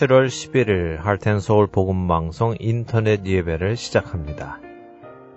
7월 0.00 0.28
11일 0.28 0.96
할텐서울 0.96 1.66
복음방송 1.66 2.54
인터넷 2.58 3.26
예배를 3.26 3.76
시작합니다. 3.76 4.58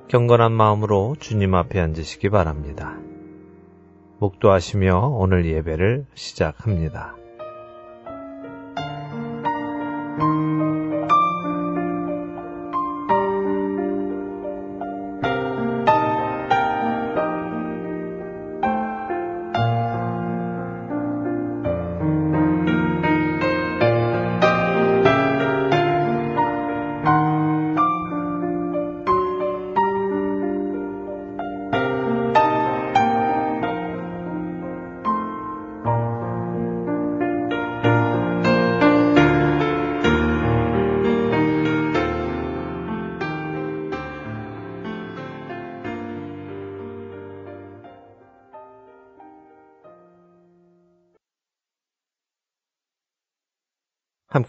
경건한 0.07 0.53
마음으로 0.53 1.17
주님 1.19 1.53
앞에 1.53 1.81
앉으시기 1.81 2.29
바랍니다. 2.29 2.97
목도하시며 4.19 5.17
오늘 5.19 5.45
예배를 5.45 6.05
시작합니다. 6.13 7.17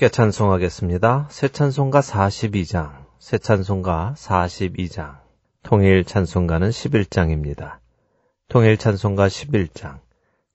함께 0.04 0.12
찬송하겠습니다. 0.12 1.28
새 1.30 1.48
찬송가 1.48 2.00
42장, 2.00 3.06
새 3.18 3.38
찬송가 3.38 4.12
42장, 4.18 5.16
통일 5.62 6.04
찬송가는 6.04 6.68
11장입니다. 6.68 7.78
통일 8.48 8.76
찬송가 8.76 9.28
11장, 9.28 10.00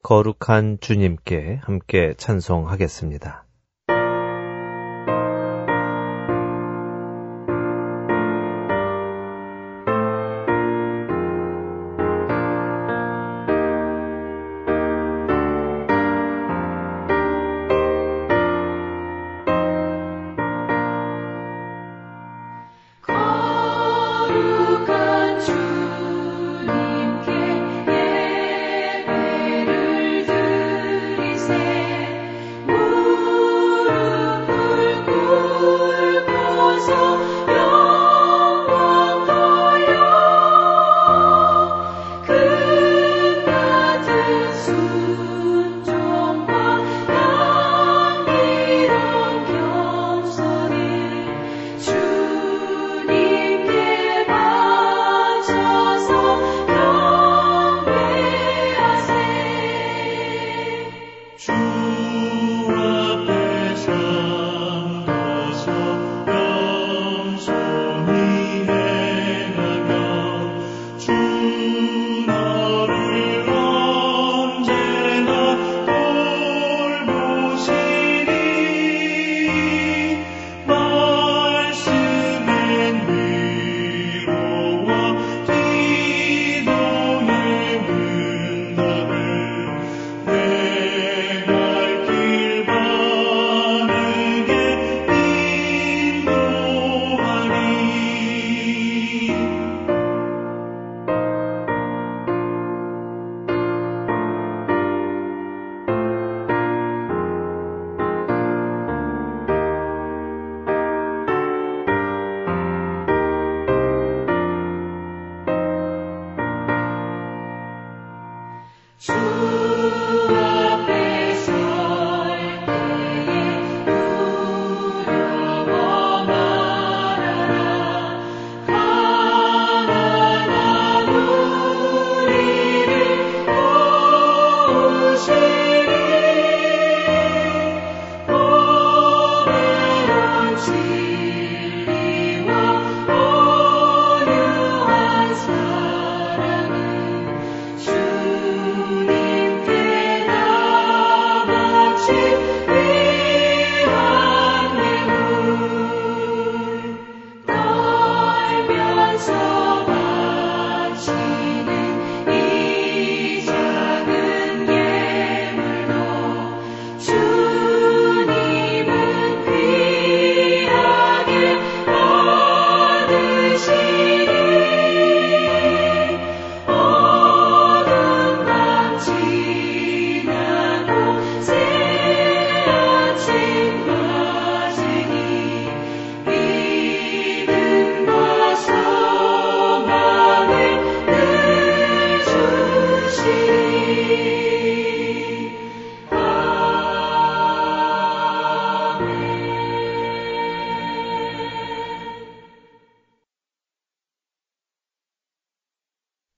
거룩한 0.03 0.77
주님께 0.81 1.61
함께 1.63 2.13
찬송하겠습니다. 2.15 3.48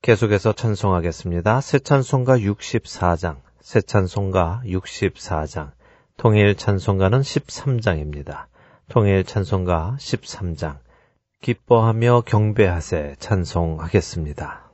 계속해서 0.03 0.53
찬송하겠습니다. 0.53 1.61
새 1.61 1.77
찬송가 1.77 2.37
64장, 2.39 3.37
새 3.59 3.81
찬송가 3.81 4.63
64장, 4.65 5.73
통일 6.17 6.55
찬송가는 6.55 7.21
13장입니다. 7.21 8.45
통일 8.89 9.23
찬송가 9.23 9.97
13장, 9.99 10.79
기뻐하며 11.41 12.23
경배하세 12.25 13.17
찬송하겠습니다. 13.19 14.70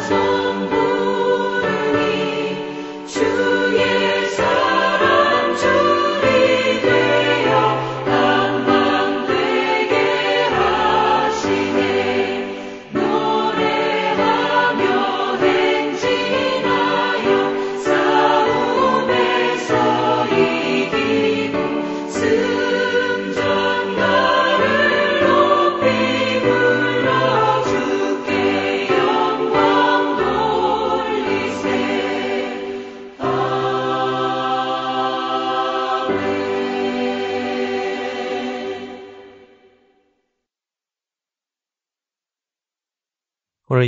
오 0.00 0.87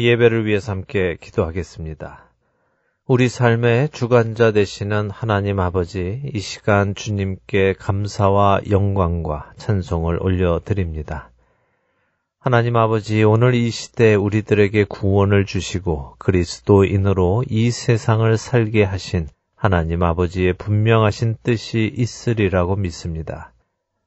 예배를 0.06 0.47
위해서 0.47 0.73
함께 0.73 1.17
기도하겠습니다. 1.20 2.31
우리 3.06 3.29
삶의 3.29 3.88
주관자 3.88 4.52
되시는 4.52 5.11
하나님 5.11 5.58
아버지, 5.58 6.23
이 6.33 6.38
시간 6.38 6.95
주님께 6.95 7.75
감사와 7.78 8.61
영광과 8.71 9.52
찬송을 9.57 10.23
올려드립니다. 10.23 11.30
하나님 12.38 12.76
아버지, 12.76 13.25
오늘 13.25 13.54
이 13.54 13.69
시대 13.71 14.14
우리들에게 14.14 14.85
구원을 14.85 15.45
주시고 15.45 16.14
그리스도인으로 16.19 17.45
이 17.49 17.71
세상을 17.71 18.37
살게 18.37 18.85
하신 18.85 19.28
하나님 19.57 20.02
아버지의 20.02 20.54
분명하신 20.54 21.37
뜻이 21.42 21.92
있으리라고 21.95 22.76
믿습니다. 22.76 23.52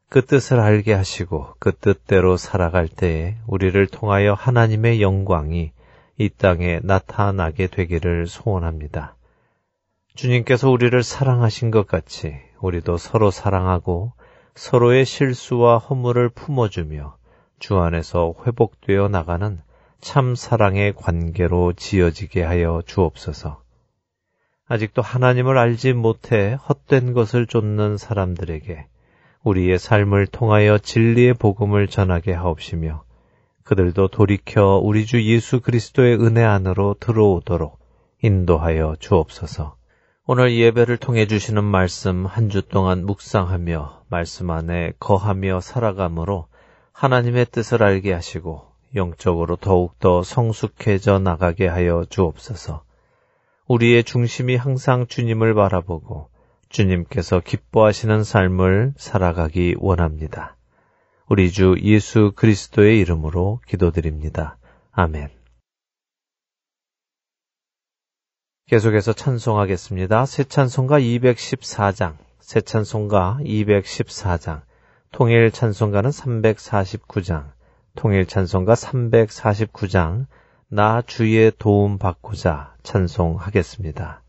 그 0.09 0.25
뜻을 0.25 0.59
알게 0.59 0.93
하시고 0.93 1.55
그 1.59 1.75
뜻대로 1.75 2.37
살아갈 2.37 2.87
때에 2.87 3.35
우리를 3.47 3.85
통하여 3.87 4.33
하나님의 4.33 5.01
영광이 5.01 5.71
이 6.17 6.29
땅에 6.29 6.79
나타나게 6.83 7.67
되기를 7.67 8.27
소원합니다. 8.27 9.15
주님께서 10.15 10.69
우리를 10.69 11.01
사랑하신 11.01 11.71
것 11.71 11.87
같이 11.87 12.35
우리도 12.59 12.97
서로 12.97 13.31
사랑하고 13.31 14.13
서로의 14.53 15.05
실수와 15.05 15.79
허물을 15.79 16.29
품어주며 16.29 17.17
주 17.57 17.77
안에서 17.79 18.35
회복되어 18.45 19.07
나가는 19.07 19.59
참 19.99 20.35
사랑의 20.35 20.93
관계로 20.93 21.73
지어지게 21.73 22.43
하여 22.43 22.83
주옵소서. 22.85 23.63
아직도 24.67 25.01
하나님을 25.01 25.57
알지 25.57 25.93
못해 25.93 26.57
헛된 26.69 27.13
것을 27.13 27.47
쫓는 27.47 27.97
사람들에게 27.97 28.87
우리의 29.43 29.79
삶을 29.79 30.27
통하여 30.27 30.77
진리의 30.77 31.33
복음을 31.33 31.87
전하게 31.87 32.33
하옵시며 32.33 33.03
그들도 33.63 34.09
돌이켜 34.09 34.79
우리 34.83 35.05
주 35.05 35.23
예수 35.23 35.61
그리스도의 35.61 36.17
은혜 36.21 36.43
안으로 36.43 36.95
들어오도록 36.99 37.79
인도하여 38.21 38.95
주옵소서. 38.99 39.75
오늘 40.25 40.55
예배를 40.55 40.97
통해 40.97 41.27
주시는 41.27 41.63
말씀 41.63 42.25
한 42.25 42.49
주 42.49 42.61
동안 42.61 43.05
묵상하며 43.05 44.03
말씀 44.07 44.51
안에 44.51 44.93
거하며 44.99 45.59
살아감으로 45.59 46.47
하나님의 46.93 47.47
뜻을 47.51 47.83
알게 47.83 48.13
하시고 48.13 48.65
영적으로 48.95 49.55
더욱더 49.55 50.23
성숙해져 50.23 51.19
나가게 51.19 51.67
하여 51.67 52.05
주옵소서. 52.09 52.83
우리의 53.67 54.03
중심이 54.03 54.55
항상 54.55 55.07
주님을 55.07 55.53
바라보고 55.55 56.29
주님께서 56.69 57.39
기뻐하시는 57.39 58.23
삶을 58.23 58.93
살아가기 58.97 59.75
원합니다. 59.79 60.55
우리 61.33 61.51
주 61.51 61.75
예수 61.81 62.31
그리스도의 62.35 62.99
이름으로 62.99 63.59
기도드립니다. 63.65 64.59
아멘. 64.91 65.29
계속해서 68.67 69.13
찬송하겠습니다. 69.13 70.27
새 70.27 70.43
찬송가 70.43 70.99
214장, 70.99 72.17
새 72.39 72.61
찬송가 72.61 73.39
214장, 73.41 74.61
통일 75.11 75.49
찬송가는 75.49 76.11
349장, 76.11 77.51
통일 77.95 78.27
찬송가 78.27 78.75
349장, 78.75 80.27
나 80.67 81.01
주의 81.01 81.51
도움 81.57 81.97
받고자 81.97 82.75
찬송하겠습니다. 82.83 84.22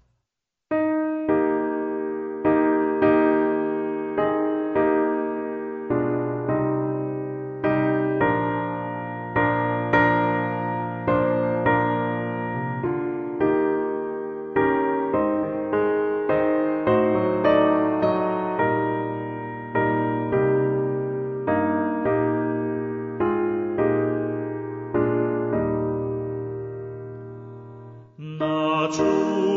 soul. 29.04 29.53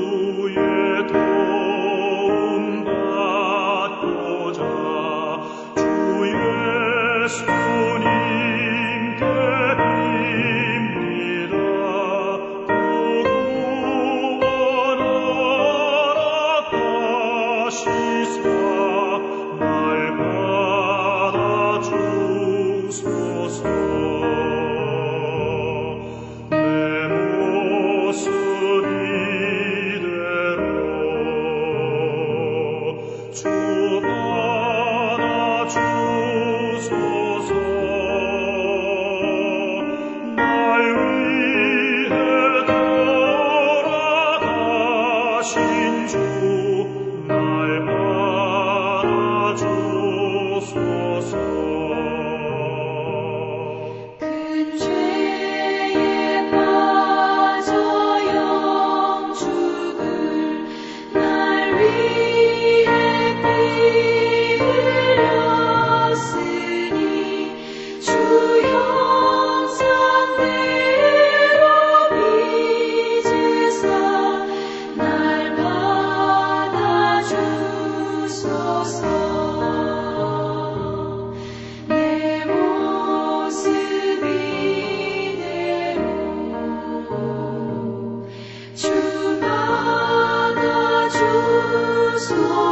주 92.27 92.66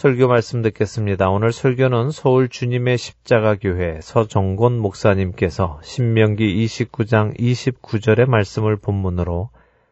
설교 0.00 0.28
말씀 0.28 0.62
듣겠습니다. 0.62 1.28
오늘 1.28 1.52
설교는 1.52 2.10
서울 2.10 2.48
주님의 2.48 2.96
십자가 2.96 3.54
교회 3.54 4.00
서정곤 4.00 4.78
목사님께서 4.78 5.78
신명기 5.82 6.64
29장 6.64 7.38
29절의 7.38 8.24
말씀을 8.24 8.76
본문으로 8.76 9.50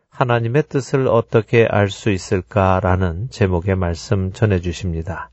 하나님의 0.09 0.63
뜻을 0.71 1.09
어떻게 1.09 1.67
알 1.69 1.91
수 1.91 2.09
있을까라는 2.09 3.29
제목의 3.29 3.77
말씀 3.77 4.33
전해 4.33 4.63
주십니다. 4.63 5.31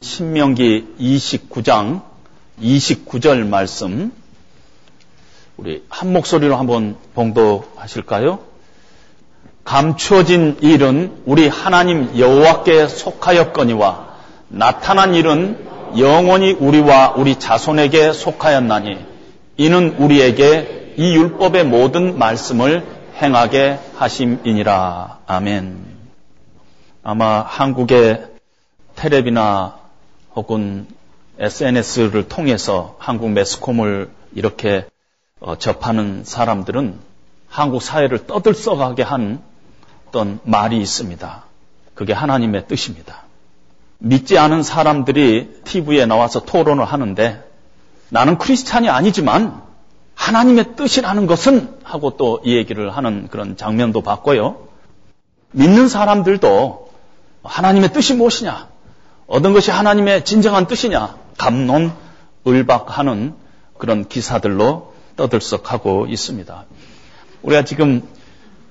신명기 0.00 0.94
29장 0.98 2.02
29절 2.62 3.46
말씀 3.46 4.10
우리 5.58 5.84
한 5.90 6.14
목소리로 6.14 6.56
한번 6.56 6.96
봉독하실까요? 7.12 8.49
감추어진 9.64 10.58
일은 10.60 11.22
우리 11.26 11.48
하나님 11.48 12.18
여호와께 12.18 12.88
속하였거니와 12.88 14.08
나타난 14.48 15.14
일은 15.14 15.68
영원히 15.98 16.52
우리와 16.52 17.14
우리 17.16 17.38
자손에게 17.38 18.12
속하였나니 18.12 18.98
이는 19.56 19.96
우리에게 19.98 20.94
이 20.96 21.14
율법의 21.14 21.64
모든 21.64 22.18
말씀을 22.18 22.84
행하게 23.20 23.78
하심이니라. 23.96 25.18
아멘. 25.26 25.84
아마 27.02 27.42
한국의 27.42 28.26
텔레비나 28.96 29.76
혹은 30.34 30.86
SNS를 31.38 32.28
통해서 32.28 32.96
한국 32.98 33.30
매스콤을 33.30 34.10
이렇게 34.34 34.86
어, 35.40 35.56
접하는 35.56 36.22
사람들은 36.24 36.98
한국 37.48 37.82
사회를 37.82 38.26
떠들썩하게 38.26 39.02
한 39.02 39.42
어떤 40.10 40.40
말이 40.42 40.78
있습니다. 40.78 41.44
그게 41.94 42.12
하나님의 42.12 42.66
뜻입니다. 42.66 43.22
믿지 43.98 44.38
않은 44.38 44.64
사람들이 44.64 45.60
TV에 45.64 46.06
나와서 46.06 46.40
토론을 46.40 46.84
하는데 46.84 47.48
나는 48.08 48.36
크리스찬이 48.38 48.88
아니지만 48.88 49.62
하나님의 50.16 50.74
뜻이라는 50.74 51.26
것은 51.28 51.76
하고 51.84 52.16
또 52.16 52.40
이 52.44 52.56
얘기를 52.56 52.90
하는 52.96 53.28
그런 53.28 53.56
장면도 53.56 54.00
봤고요. 54.02 54.66
믿는 55.52 55.88
사람들도 55.88 56.90
하나님의 57.44 57.92
뜻이 57.92 58.14
무엇이냐? 58.14 58.68
어떤 59.28 59.52
것이 59.52 59.70
하나님의 59.70 60.24
진정한 60.24 60.66
뜻이냐? 60.66 61.14
감론 61.38 61.92
을박하는 62.48 63.34
그런 63.78 64.08
기사들로 64.08 64.92
떠들썩하고 65.16 66.06
있습니다. 66.08 66.64
우리가 67.42 67.64
지금 67.64 68.02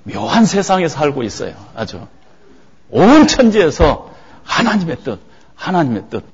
묘한 0.04 0.44
세상에 0.44 0.88
살고 0.88 1.22
있어요. 1.22 1.54
아주. 1.74 2.06
온 2.90 3.26
천지에서 3.26 4.12
하나님의 4.44 4.98
뜻, 5.04 5.20
하나님의 5.54 6.04
뜻. 6.10 6.24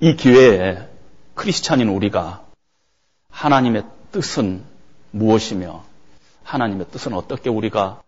이 0.00 0.16
기회에 0.16 0.88
크리스찬인 1.34 1.88
우리가 1.88 2.42
하나님의 3.30 3.84
뜻은 4.12 4.62
무엇이며 5.10 5.84
하나님의 6.44 6.86
뜻은 6.90 7.12
어떻게 7.12 7.50
우리가 7.50 8.00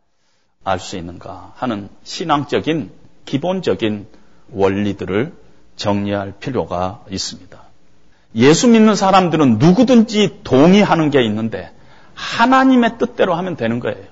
알 0.64 0.78
수 0.78 0.96
있는가 0.96 1.52
하는 1.56 1.88
신앙적인 2.04 2.90
기본적인 3.24 4.06
원리들을 4.52 5.32
정리할 5.76 6.34
필요가 6.38 7.02
있습니다. 7.10 7.58
예수 8.36 8.68
믿는 8.68 8.94
사람들은 8.94 9.58
누구든지 9.58 10.40
동의하는 10.44 11.10
게 11.10 11.22
있는데 11.24 11.72
하나님의 12.14 12.98
뜻대로 12.98 13.34
하면 13.34 13.56
되는 13.56 13.80
거예요. 13.80 14.04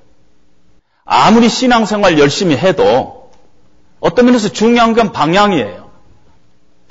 아무리 1.10 1.48
신앙생활 1.48 2.18
열심히 2.18 2.54
해도 2.54 3.30
어떤 3.98 4.26
면에서 4.26 4.50
중요한 4.50 4.92
건 4.92 5.10
방향이에요. 5.10 5.88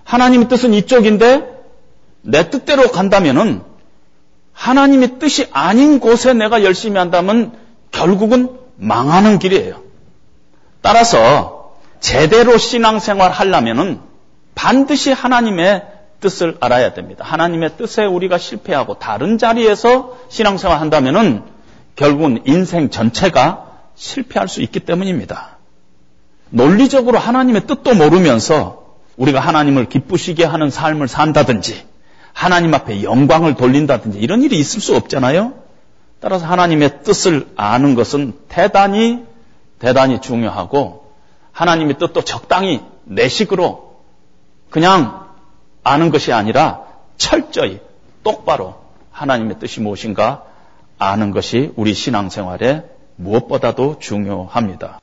하나님의 0.04 0.48
뜻은 0.48 0.74
이쪽인데 0.74 1.48
내 2.24 2.50
뜻대로 2.50 2.89
간다면은 2.91 3.62
하나님의 4.54 5.20
뜻이 5.20 5.48
아닌 5.52 6.00
곳에 6.00 6.34
내가 6.34 6.63
열심히 6.63 6.98
한다면 6.98 7.54
결국은 7.91 8.58
망하는 8.76 9.38
길이에요. 9.38 9.84
따라서 10.82 11.76
제대로 12.00 12.58
신앙생활 12.58 13.30
하려면은 13.30 14.00
반드시 14.56 15.12
하나님의 15.12 15.86
뜻을 16.22 16.58
알아야 16.60 16.96
됩니다. 16.96 17.24
하나님의 17.24 17.78
뜻에 17.78 18.04
우리가 18.04 18.39
실패하고 18.39 18.96
다른 18.96 19.38
자리에서 19.38 20.18
신앙생활 20.30 20.82
한다면은 20.82 21.44
결국은 21.96 22.41
인생 22.46 22.89
전체가 22.89 23.66
실패할 23.98 24.48
수 24.48 24.62
있기 24.62 24.80
때문입니다. 24.80 25.58
논리적으로 26.50 27.18
하나님의 27.18 27.68
뜻도 27.68 27.96
모르면서 27.96 28.86
우리가 29.18 29.40
하나님을 29.40 29.90
기쁘시게 29.90 30.46
하는 30.46 30.70
삶을 30.70 31.08
산다든지 31.08 31.86
하나님 32.32 32.74
앞에 32.74 33.04
영광을 33.04 33.56
돌린다든지 33.56 34.20
이런 34.20 34.44
일이 34.44 34.60
있을 34.60 34.80
수 34.80 34.96
없잖아요. 34.96 35.54
따라서 36.20 36.46
하나님의 36.46 37.04
뜻을 37.04 37.48
아는 37.56 37.96
것은 37.96 38.34
대단히 38.48 39.24
대단히 39.80 40.22
중요하고 40.22 41.12
하나님의 41.52 41.98
뜻도 41.98 42.24
적당히 42.24 42.82
내 43.04 43.28
식으로 43.28 44.02
그냥 44.70 45.28
아는 45.84 46.12
것이 46.12 46.32
아니라 46.32 46.82
철저히 47.18 47.80
똑바로 48.24 48.76
하나님의 49.12 49.60
뜻이 49.60 49.82
무엇인가 49.82 50.44
아는 51.00 51.32
것이 51.32 51.72
우리 51.76 51.94
신앙생활에 51.94 52.97
무엇보다도 53.17 53.99
중요합니다. 53.99 55.01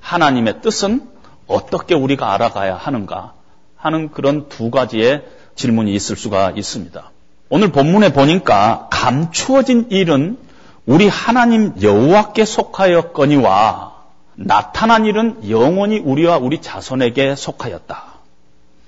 하나님의 0.00 0.60
뜻은 0.60 1.08
어떻게 1.46 1.94
우리가 1.94 2.32
알아가야 2.32 2.74
하는가 2.74 3.34
하는 3.76 4.10
그런 4.10 4.48
두 4.48 4.70
가지의 4.70 5.24
질문이 5.54 5.94
있을 5.94 6.16
수가 6.16 6.52
있습니다. 6.56 7.10
오늘 7.50 7.72
본문에 7.72 8.12
보니까 8.12 8.88
감추어진 8.90 9.86
일은 9.90 10.38
우리 10.86 11.08
하나님 11.08 11.74
여호와께 11.80 12.44
속하였거니와 12.44 13.94
나타난 14.34 15.04
일은 15.04 15.50
영원히 15.50 15.98
우리와 15.98 16.38
우리 16.38 16.60
자손에게 16.60 17.34
속하였다. 17.34 18.04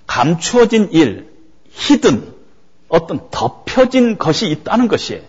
감추어진 0.06 0.90
일, 0.92 1.30
히든 1.70 2.34
어떤 2.88 3.30
덮여진 3.30 4.18
것이 4.18 4.48
있다는 4.48 4.88
것이에요. 4.88 5.22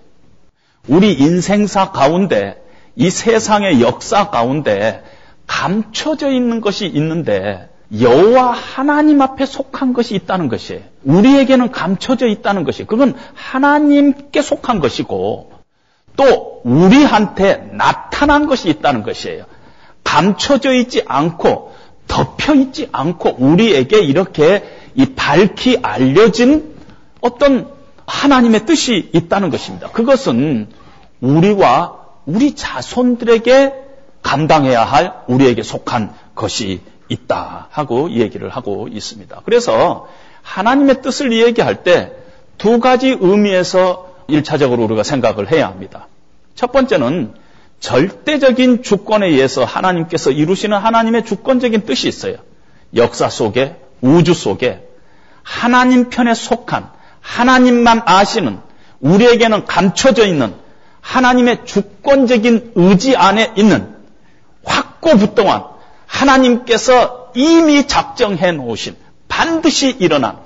우리 0.87 1.13
인생사 1.13 1.91
가운데 1.91 2.61
이 3.01 3.09
세상의 3.09 3.81
역사 3.81 4.29
가운데 4.29 5.03
감춰져 5.47 6.29
있는 6.29 6.61
것이 6.61 6.85
있는데 6.85 7.67
여호와 7.99 8.51
하나님 8.51 9.23
앞에 9.23 9.47
속한 9.47 9.93
것이 9.93 10.13
있다는 10.13 10.49
것이에요. 10.49 10.81
우리에게는 11.03 11.71
감춰져 11.71 12.27
있다는 12.27 12.63
것이 12.63 12.85
그건 12.85 13.15
하나님께 13.33 14.43
속한 14.43 14.81
것이고 14.81 15.51
또 16.15 16.61
우리한테 16.63 17.71
나타난 17.73 18.45
것이 18.45 18.69
있다는 18.69 19.01
것이에요. 19.01 19.45
감춰져 20.03 20.75
있지 20.75 21.03
않고 21.07 21.73
덮여 22.07 22.53
있지 22.53 22.87
않고 22.91 23.37
우리에게 23.39 23.99
이렇게 23.99 24.63
이 24.93 25.07
밝히 25.15 25.79
알려진 25.81 26.75
어떤 27.19 27.67
하나님의 28.05 28.67
뜻이 28.67 29.09
있다는 29.11 29.49
것입니다. 29.49 29.89
그것은 29.89 30.67
우리와 31.19 32.00
우리 32.25 32.55
자손들에게 32.55 33.73
감당해야 34.21 34.83
할 34.83 35.13
우리에게 35.27 35.63
속한 35.63 36.13
것이 36.35 36.81
있다 37.09 37.67
하고 37.71 38.11
얘기를 38.11 38.49
하고 38.49 38.87
있습니다. 38.89 39.41
그래서 39.45 40.07
하나님의 40.43 41.01
뜻을 41.01 41.33
얘기할 41.33 41.83
때 41.83 42.21
두 42.61 42.79
가지 42.79 43.17
의미에서 43.19 44.13
일차적으로 44.27 44.83
우리가 44.83 45.01
생각을 45.01 45.51
해야 45.51 45.65
합니다. 45.65 46.07
첫 46.53 46.71
번째는 46.71 47.33
절대적인 47.79 48.83
주권에 48.83 49.25
의해서 49.25 49.65
하나님께서 49.65 50.29
이루시는 50.29 50.77
하나님의 50.77 51.25
주권적인 51.25 51.87
뜻이 51.87 52.07
있어요. 52.07 52.35
역사 52.95 53.29
속에, 53.29 53.77
우주 54.01 54.35
속에 54.35 54.87
하나님 55.41 56.11
편에 56.11 56.35
속한 56.35 56.91
하나님만 57.19 58.03
아시는 58.05 58.59
우리에게는 58.99 59.65
감춰져 59.65 60.27
있는 60.27 60.53
하나님의 61.01 61.65
주권적인 61.65 62.73
의지 62.75 63.15
안에 63.15 63.53
있는 63.57 63.95
확고부동한 64.63 65.63
하나님께서 66.05 67.31
이미 67.35 67.87
작정해 67.87 68.51
놓으신 68.51 68.95
반드시 69.27 69.95
일어난 69.99 70.37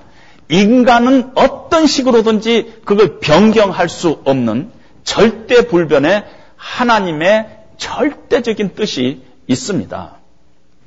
인간은 0.50 1.32
어떤 1.36 1.88
식으로든지 1.88 2.82
그걸 2.86 3.20
변경할 3.20 3.90
수 3.90 4.22
없는 4.26 4.72
절대 5.04 5.68
불변의 5.68 6.24
하나님의 6.56 7.50
절대적인 7.78 8.76
뜻이 8.76 9.24
있습니다. 9.48 10.15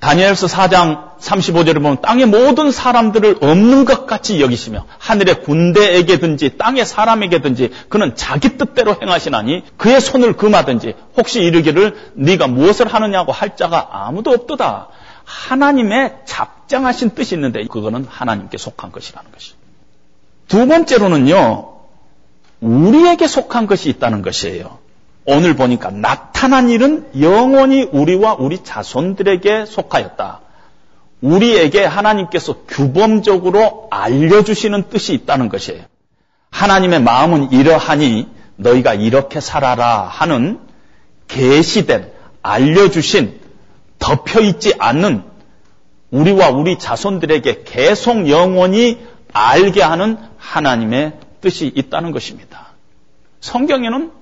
다니엘서 0.00 0.46
4장 0.46 1.18
35절에 1.18 1.74
보면 1.74 2.00
땅의 2.02 2.26
모든 2.26 2.70
사람들을 2.70 3.38
없는 3.40 3.84
것 3.84 4.06
같이 4.06 4.40
여기시며 4.40 4.86
하늘의 4.98 5.42
군대에게든지 5.42 6.56
땅의 6.56 6.86
사람에게든지 6.86 7.72
그는 7.88 8.14
자기 8.14 8.56
뜻대로 8.56 8.96
행하시나니 9.02 9.64
그의 9.76 10.00
손을 10.00 10.36
금하든지 10.36 10.94
혹시 11.16 11.40
이르기를 11.40 12.12
네가 12.14 12.46
무엇을 12.46 12.86
하느냐고 12.86 13.32
할 13.32 13.56
자가 13.56 13.88
아무도 13.90 14.30
없도다. 14.30 14.88
하나님의 15.24 16.20
작정하신 16.24 17.10
뜻이 17.10 17.34
있는데 17.34 17.64
그거는 17.66 18.06
하나님께 18.08 18.56
속한 18.56 18.92
것이라는 18.92 19.30
것이. 19.32 19.54
두 20.46 20.66
번째로는요. 20.66 21.74
우리에게 22.60 23.26
속한 23.26 23.66
것이 23.66 23.90
있다는 23.90 24.22
것이에요. 24.22 24.77
오늘 25.30 25.54
보니까 25.56 25.90
나타난 25.90 26.70
일은 26.70 27.06
영원히 27.20 27.82
우리와 27.82 28.36
우리 28.38 28.64
자손들에게 28.64 29.66
속하였다. 29.66 30.40
우리에게 31.20 31.84
하나님께서 31.84 32.62
규범적으로 32.66 33.88
알려주시는 33.90 34.88
뜻이 34.88 35.12
있다는 35.12 35.50
것이에요. 35.50 35.82
하나님의 36.50 37.02
마음은 37.02 37.52
이러하니 37.52 38.26
너희가 38.56 38.94
이렇게 38.94 39.40
살아라 39.40 40.04
하는 40.04 40.60
계시된 41.26 42.10
알려주신 42.40 43.38
덮여 43.98 44.40
있지 44.40 44.76
않는 44.78 45.24
우리와 46.10 46.48
우리 46.48 46.78
자손들에게 46.78 47.64
계속 47.66 48.30
영원히 48.30 48.98
알게 49.34 49.82
하는 49.82 50.16
하나님의 50.38 51.18
뜻이 51.42 51.66
있다는 51.66 52.12
것입니다. 52.12 52.68
성경에는 53.42 54.16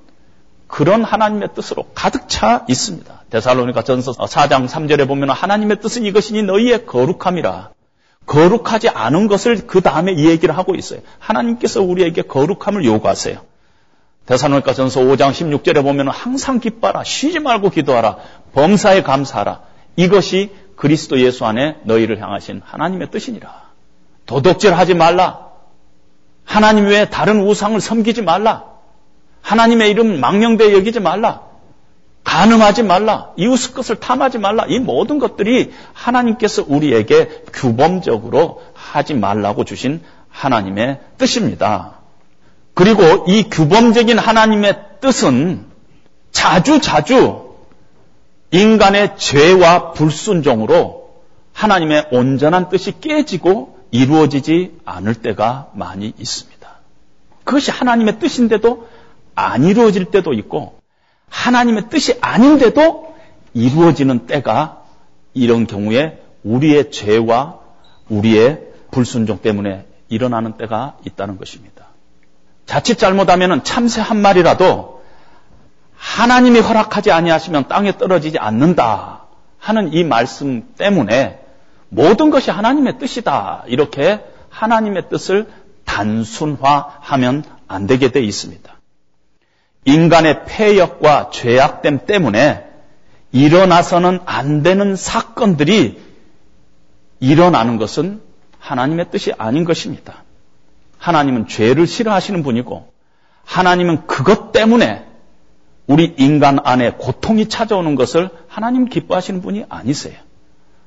그런 0.68 1.04
하나님의 1.04 1.50
뜻으로 1.54 1.86
가득 1.94 2.28
차 2.28 2.64
있습니다. 2.68 3.22
데살로니가 3.30 3.82
전서 3.82 4.12
4장 4.12 4.68
3절에 4.68 5.06
보면 5.06 5.30
하나님의 5.30 5.80
뜻은 5.80 6.04
이것이니 6.04 6.42
너희의 6.42 6.86
거룩함이라. 6.86 7.70
거룩하지 8.26 8.88
않은 8.88 9.28
것을 9.28 9.66
그 9.66 9.80
다음에 9.80 10.12
이 10.12 10.26
얘기를 10.26 10.56
하고 10.56 10.74
있어요. 10.74 11.00
하나님께서 11.18 11.82
우리에게 11.82 12.22
거룩함을 12.22 12.84
요구하세요. 12.84 13.40
대사로니까 14.26 14.74
전서 14.74 15.00
5장 15.00 15.30
16절에 15.30 15.82
보면 15.82 16.08
항상 16.08 16.58
기뻐하라. 16.58 17.04
쉬지 17.04 17.38
말고 17.38 17.70
기도하라. 17.70 18.16
범사에 18.54 19.02
감사하라. 19.02 19.60
이것이 19.94 20.50
그리스도 20.74 21.20
예수 21.20 21.46
안에 21.46 21.76
너희를 21.84 22.20
향하신 22.20 22.60
하나님의 22.64 23.12
뜻이니라. 23.12 23.66
도덕질하지 24.26 24.94
말라. 24.94 25.46
하나님 26.44 26.86
외에 26.86 27.08
다른 27.08 27.40
우상을 27.40 27.80
섬기지 27.80 28.22
말라. 28.22 28.75
하나님의 29.46 29.90
이름 29.90 30.18
망령되어 30.18 30.72
여기지 30.72 30.98
말라. 30.98 31.42
가늠하지 32.24 32.82
말라. 32.82 33.30
이웃의 33.36 33.74
것을 33.74 33.96
탐하지 34.00 34.38
말라. 34.38 34.66
이 34.68 34.80
모든 34.80 35.20
것들이 35.20 35.72
하나님께서 35.92 36.64
우리에게 36.66 37.44
규범적으로 37.52 38.62
하지 38.74 39.14
말라고 39.14 39.64
주신 39.64 40.02
하나님의 40.30 40.98
뜻입니다. 41.16 42.00
그리고 42.74 43.24
이 43.28 43.44
규범적인 43.44 44.18
하나님의 44.18 44.80
뜻은 45.00 45.64
자주 46.32 46.80
자주 46.80 47.54
인간의 48.50 49.16
죄와 49.16 49.92
불순종으로 49.92 51.22
하나님의 51.52 52.08
온전한 52.10 52.68
뜻이 52.68 53.00
깨지고 53.00 53.78
이루어지지 53.92 54.72
않을 54.84 55.14
때가 55.14 55.68
많이 55.72 56.12
있습니다. 56.18 56.68
그것이 57.44 57.70
하나님의 57.70 58.18
뜻인데도 58.18 58.88
안 59.36 59.62
이루어질 59.64 60.06
때도 60.06 60.32
있고 60.32 60.80
하나님의 61.28 61.88
뜻이 61.88 62.18
아닌데도 62.20 63.14
이루어지는 63.54 64.26
때가 64.26 64.82
이런 65.34 65.66
경우에 65.66 66.20
우리의 66.42 66.90
죄와 66.90 67.58
우리의 68.08 68.62
불순종 68.90 69.38
때문에 69.38 69.86
일어나는 70.08 70.56
때가 70.56 70.96
있다는 71.04 71.38
것입니다. 71.38 71.86
자칫 72.64 72.98
잘못하면 72.98 73.62
참새 73.62 74.00
한 74.00 74.18
마리라도 74.18 75.02
하나님이 75.96 76.60
허락하지 76.60 77.10
아니하시면 77.12 77.68
땅에 77.68 77.96
떨어지지 77.96 78.38
않는다 78.38 79.24
하는 79.58 79.92
이 79.92 80.04
말씀 80.04 80.74
때문에 80.76 81.40
모든 81.88 82.30
것이 82.30 82.50
하나님의 82.50 82.98
뜻이다 82.98 83.64
이렇게 83.66 84.24
하나님의 84.48 85.08
뜻을 85.08 85.48
단순화하면 85.84 87.44
안 87.68 87.86
되게 87.86 88.10
돼 88.10 88.20
있습니다. 88.22 88.75
인간의 89.86 90.44
폐역과 90.44 91.30
죄악됨 91.30 92.06
때문에 92.06 92.66
일어나서는 93.32 94.20
안 94.26 94.62
되는 94.62 94.96
사건들이 94.96 96.00
일어나는 97.20 97.78
것은 97.78 98.20
하나님의 98.58 99.10
뜻이 99.10 99.32
아닌 99.38 99.64
것입니다. 99.64 100.24
하나님은 100.98 101.46
죄를 101.46 101.86
싫어하시는 101.86 102.42
분이고 102.42 102.92
하나님은 103.44 104.06
그것 104.06 104.52
때문에 104.52 105.06
우리 105.86 106.14
인간 106.18 106.58
안에 106.64 106.92
고통이 106.98 107.48
찾아오는 107.48 107.94
것을 107.94 108.30
하나님 108.48 108.86
기뻐하시는 108.86 109.40
분이 109.40 109.66
아니세요. 109.68 110.16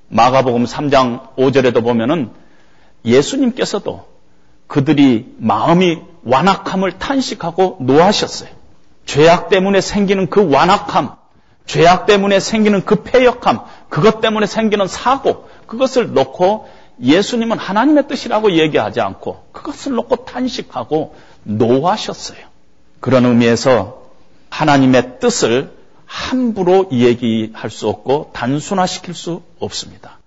마가복음 0.09 0.65
3장 0.65 1.35
5절에도 1.35 1.83
보면은 1.83 2.31
예수님께서도 3.05 4.07
그들이 4.67 5.35
마음이 5.37 5.99
완악함을 6.25 6.99
탄식하고 6.99 7.77
노하셨어요. 7.79 8.58
죄악 9.09 9.49
때문에 9.49 9.81
생기는 9.81 10.29
그 10.29 10.51
완악함, 10.51 11.15
죄악 11.65 12.05
때문에 12.05 12.39
생기는 12.39 12.85
그 12.85 13.01
폐역함, 13.01 13.61
그것 13.89 14.21
때문에 14.21 14.45
생기는 14.45 14.85
사고, 14.87 15.49
그것을 15.65 16.13
놓고 16.13 16.69
예수님은 17.01 17.57
하나님의 17.57 18.07
뜻이라고 18.07 18.51
얘기하지 18.51 19.01
않고 19.01 19.45
그것을 19.51 19.93
놓고 19.93 20.25
탄식하고 20.25 21.15
노하셨어요. 21.41 22.37
그런 22.99 23.25
의미에서 23.25 24.03
하나님의 24.51 25.19
뜻을 25.19 25.73
함부로 26.05 26.87
얘기할 26.91 27.71
수 27.71 27.87
없고 27.87 28.29
단순화시킬 28.33 29.15
수 29.15 29.41
없습니다. 29.57 30.19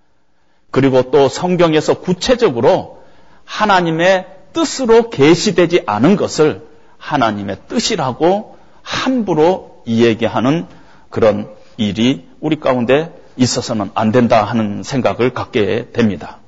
그리고 0.73 1.12
또 1.12 1.29
성경에서 1.29 2.01
구체적으로 2.01 3.05
하나님의 3.45 4.27
뜻으로 4.53 5.09
계시되지 5.11 5.85
않은 5.87 6.16
것을 6.16 6.66
하나님의 6.99 7.59
뜻이라고 7.68 8.53
함부로 8.83 9.83
얘기하는 9.87 10.66
그런 11.11 11.49
일이 11.77 12.29
우리 12.40 12.59
가운데 12.61 13.12
있어서는 13.37 13.90
안 13.95 14.12
된다 14.12 14.45
하는 14.45 14.83
생각을 14.83 15.33
갖게 15.33 15.90
됩니다. 15.92 16.38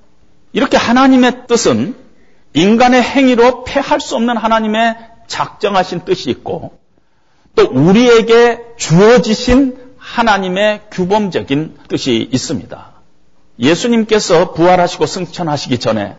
이렇게 0.53 0.77
하나님의 0.77 1.47
뜻은 1.49 1.97
인간의 2.53 3.03
행위로 3.03 3.64
패할 3.64 4.01
수 4.01 4.14
없는 4.16 4.37
하나님의 4.37 4.97
작정하신 5.27 6.05
뜻이 6.05 6.31
있고 6.31 6.79
또 7.57 7.64
우리에게 7.64 8.61
주어지신 8.77 9.79
하나님의 9.99 10.83
규범적인 10.90 11.79
뜻이 11.88 12.29
있습니다. 12.31 12.92
예수님께서 13.59 14.53
부활하시고 14.53 15.07
승천하시기 15.07 15.79
전에 15.79 16.16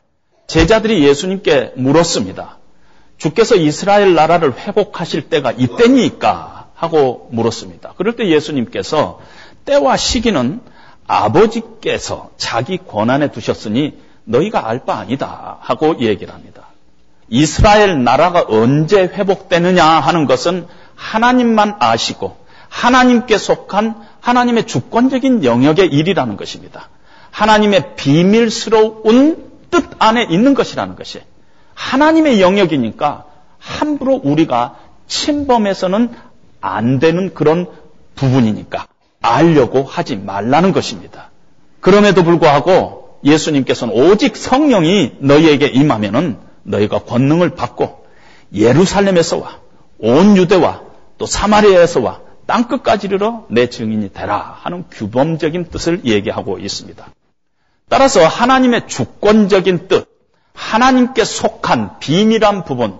제자들이 0.47 1.03
예수님께 1.03 1.73
물었습니다. 1.75 2.57
주께서 3.17 3.55
이스라엘 3.55 4.13
나라를 4.13 4.53
회복하실 4.57 5.29
때가 5.29 5.51
이때니까 5.51 6.67
하고 6.75 7.29
물었습니다. 7.31 7.93
그럴 7.97 8.15
때 8.15 8.27
예수님께서 8.27 9.19
때와 9.65 9.97
시기는 9.97 10.61
아버지께서 11.07 12.29
자기 12.37 12.77
권한에 12.77 13.31
두셨으니 13.31 13.97
너희가 14.25 14.67
알 14.67 14.85
바 14.85 14.97
아니다 14.97 15.57
하고 15.61 15.99
얘기를 15.99 16.33
합니다. 16.33 16.63
이스라엘 17.29 18.03
나라가 18.03 18.45
언제 18.47 19.01
회복되느냐 19.03 19.83
하는 19.83 20.25
것은 20.25 20.67
하나님만 20.95 21.77
아시고 21.79 22.37
하나님께 22.69 23.37
속한 23.37 23.95
하나님의 24.19 24.67
주권적인 24.67 25.43
영역의 25.43 25.87
일이라는 25.87 26.37
것입니다. 26.37 26.89
하나님의 27.31 27.95
비밀스러운 27.95 29.51
뜻 29.71 29.85
안에 29.99 30.27
있는 30.29 30.53
것이라는 30.53 30.95
것이 30.95 31.21
하나님의 31.75 32.41
영역이니까 32.41 33.25
함부로 33.59 34.19
우리가 34.23 34.77
침범해서는 35.07 36.09
안 36.61 36.99
되는 36.99 37.33
그런 37.33 37.67
부분이니까 38.15 38.87
알려고 39.21 39.83
하지 39.83 40.15
말라는 40.15 40.71
것입니다. 40.71 41.29
그럼에도 41.79 42.23
불구하고 42.23 43.19
예수님께서는 43.23 43.93
오직 43.93 44.35
성령이 44.35 45.17
너희에게 45.19 45.67
임하면은 45.67 46.37
너희가 46.63 46.99
권능을 46.99 47.51
받고 47.51 48.05
예루살렘에서와 48.53 49.59
온 49.99 50.37
유대와 50.37 50.81
또 51.17 51.25
사마리아에서와 51.25 52.21
땅 52.45 52.67
끝까지 52.67 53.07
이르러 53.07 53.45
내 53.49 53.69
증인이 53.69 54.13
되라 54.13 54.57
하는 54.61 54.85
규범적인 54.91 55.69
뜻을 55.69 56.05
얘기하고 56.05 56.59
있습니다. 56.59 57.05
따라서 57.89 58.25
하나님의 58.25 58.87
주권적인 58.87 59.87
뜻, 59.87 60.07
하나님께 60.55 61.23
속한 61.23 61.99
비밀한 61.99 62.63
부분, 62.63 62.97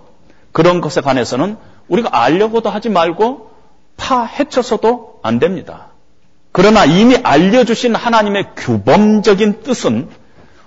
그런 0.52 0.82
것에 0.82 1.02
관해서는 1.02 1.58
우리가 1.88 2.10
알려고도 2.12 2.70
하지 2.70 2.90
말고 2.90 3.52
파헤쳐서도 3.98 5.20
안 5.24 5.40
됩니다. 5.40 5.88
그러나 6.52 6.86
이미 6.86 7.16
알려주신 7.16 7.96
하나님의 7.96 8.52
규범적인 8.56 9.64
뜻은 9.64 10.10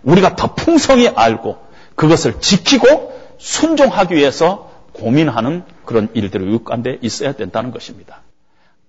우리가 0.03 0.37
더 0.37 0.55
풍성히 0.55 1.09
알고 1.09 1.59
그것을 1.95 2.41
지키고 2.41 3.19
순종하기 3.39 4.15
위해서 4.15 4.71
고민하는 4.93 5.63
그런 5.85 6.09
일들이 6.15 6.45
우리 6.45 6.63
가운데 6.65 6.99
있어야 7.01 7.33
된다는 7.33 7.71
것입니다. 7.71 8.21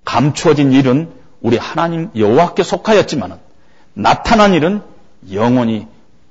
감추어진 0.05 0.71
일은 0.71 1.09
우리 1.41 1.57
하나님 1.57 2.09
여호와께 2.15 2.63
속하였지만 2.63 3.39
나타난 3.93 4.53
일은 4.53 4.81
영원히 5.31 5.87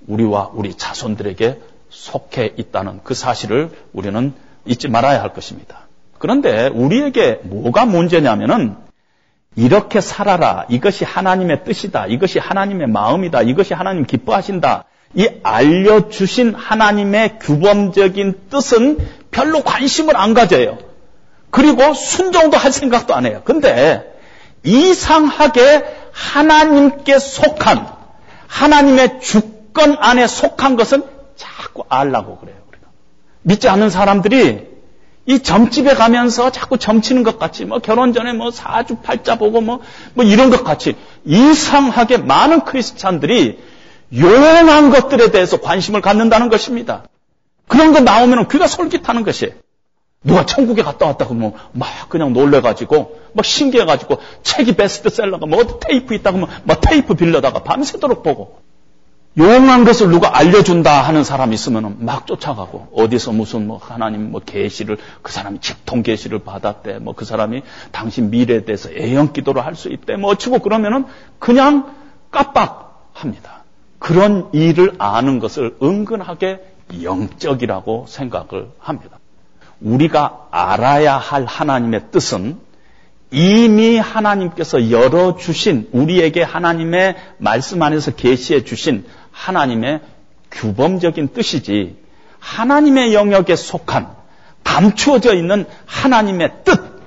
우리와 0.09 0.51
우리 0.55 0.75
자손들에게 0.75 1.61
속해 1.91 2.55
있다는 2.57 3.01
그 3.05 3.15
사실을 3.15 3.71
우리는 3.93 4.35
잊지 4.67 4.89
말아야 4.89 5.23
할 5.23 5.33
것입니다. 5.33 5.87
그런데 6.19 6.69
우리에게 6.69 7.41
뭐가 7.45 7.87
문제냐면은 7.87 8.77
이렇게 9.57 10.01
살아라. 10.01 10.67
이것이 10.69 11.05
하나님의 11.05 11.65
뜻이다. 11.65 12.07
이것이 12.07 12.39
하나님의 12.39 12.89
마음이다. 12.89 13.43
이것이 13.43 13.75
하나님 13.75 14.05
기뻐하신다. 14.05 14.85
이 15.15 15.29
알려주신 15.43 16.55
하나님의 16.55 17.39
규범적인 17.41 18.41
뜻은 18.51 18.99
별로 19.31 19.63
관심을 19.63 20.17
안 20.17 20.35
가져요. 20.35 20.79
그리고 21.51 21.95
순종도 21.95 22.57
할 22.57 22.73
생각도 22.73 23.15
안 23.15 23.25
해요. 23.25 23.43
근데 23.45 24.15
이상하게 24.65 25.85
하나님께 26.13 27.19
속한 27.19 27.87
하나님의 28.47 29.21
주 29.21 29.58
권 29.73 29.97
안에 29.99 30.27
속한 30.27 30.77
것은 30.77 31.05
자꾸 31.37 31.85
알라고 31.89 32.39
그래요. 32.39 32.57
우리가. 32.69 32.87
믿지 33.43 33.69
않는 33.69 33.91
사람들이 33.91 34.69
이 35.27 35.41
점집에 35.41 35.95
가면서 35.95 36.51
자꾸 36.51 36.79
점치는 36.79 37.23
것 37.23 37.39
같이 37.39 37.67
뭐 37.67 37.81
결혼 37.81 38.15
전에 38.15 38.33
뭐 38.33 38.51
사주 38.51 38.97
팔자 38.97 39.37
보고 39.37 39.61
뭐, 39.61 39.81
뭐 40.15 40.25
이런 40.25 40.49
것 40.49 40.65
같이 40.65 40.97
이상하게 41.27 42.17
많은 42.19 42.65
크리스찬들이 42.65 43.59
요양한 44.17 44.89
것들에 44.91 45.31
대해서 45.31 45.61
관심을 45.61 46.01
갖는다는 46.01 46.49
것입니다. 46.49 47.05
그런 47.67 47.93
거 47.93 48.01
나오면 48.01 48.49
귀가 48.49 48.67
솔깃하는 48.67 49.23
것이 49.23 49.53
누가 50.25 50.47
천국에 50.47 50.83
갔다 50.83 51.07
왔다 51.07 51.27
그러면 51.27 51.53
막 51.73 52.09
그냥 52.09 52.33
놀래가지고 52.33 53.21
막 53.35 53.45
신기해가지고 53.45 54.19
책이 54.43 54.77
베스트셀러가 54.77 55.47
뭐 55.47 55.79
테이프 55.79 56.15
있다 56.15 56.33
그러면 56.33 56.49
막 56.65 56.81
테이프 56.81 57.15
빌려다가 57.15 57.63
밤새도록 57.63 58.23
보고 58.23 58.61
용한 59.39 59.85
것을 59.85 60.11
누가 60.11 60.37
알려준다 60.37 61.03
하는 61.03 61.23
사람 61.23 61.53
있으면 61.53 61.97
막 62.01 62.27
쫓아가고 62.27 62.89
어디서 62.93 63.33
무슨 63.33 63.69
뭐 63.69 63.79
하나님 63.79 64.33
뭐 64.33 64.41
계시를 64.45 64.99
그 65.23 65.33
사람이 65.33 65.61
직통 65.61 66.03
계시를 66.03 66.41
받았대 66.41 66.99
뭐 66.99 67.15
그 67.15 67.25
사람이 67.25 67.63
당신 67.93 68.31
미래에 68.31 68.65
대해서 68.65 68.91
애영 68.91 69.33
기도를 69.33 69.65
할 69.65 69.77
수 69.77 69.89
있대 69.91 70.17
뭐 70.17 70.31
어치고 70.33 70.59
그러면은 70.59 71.07
그냥 71.39 71.95
깜빡합니다. 72.33 73.65
그런 73.99 74.49
일을 74.53 74.95
아는 74.99 75.39
것을 75.39 75.77
은근하게 75.83 76.61
영적이라고 77.03 78.07
생각을 78.09 78.71
합니다. 78.79 79.19
우리가 79.81 80.49
알아야 80.51 81.17
할 81.17 81.45
하나님의 81.45 82.11
뜻은 82.11 82.59
이미 83.31 83.99
하나님께서 83.99 84.91
열어 84.91 85.37
주신 85.37 85.89
우리에게 85.93 86.43
하나님의 86.43 87.17
말씀 87.39 87.83
안에서 87.83 88.13
계시해 88.13 88.65
주신 88.65 89.05
하나님의 89.39 90.01
규범적인 90.51 91.29
뜻이지 91.33 91.97
하나님의 92.41 93.15
영역에 93.15 93.55
속한 93.57 94.09
감추어져 94.65 95.35
있는 95.35 95.65
하나님의 95.87 96.53
뜻 96.65 97.01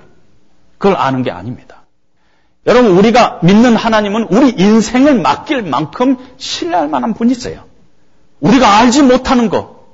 그걸 0.77 0.95
아는 0.97 1.23
게 1.23 1.31
아닙니다. 1.31 1.83
여러분 2.65 2.91
우리가 2.97 3.39
믿는 3.43 3.75
하나님은 3.75 4.27
우리 4.31 4.49
인생을 4.49 5.19
맡길 5.19 5.63
만큼 5.63 6.17
신뢰할 6.37 6.87
만한 6.87 7.13
분이세요. 7.13 7.63
우리가 8.39 8.77
알지 8.77 9.03
못하는 9.03 9.49
거, 9.49 9.85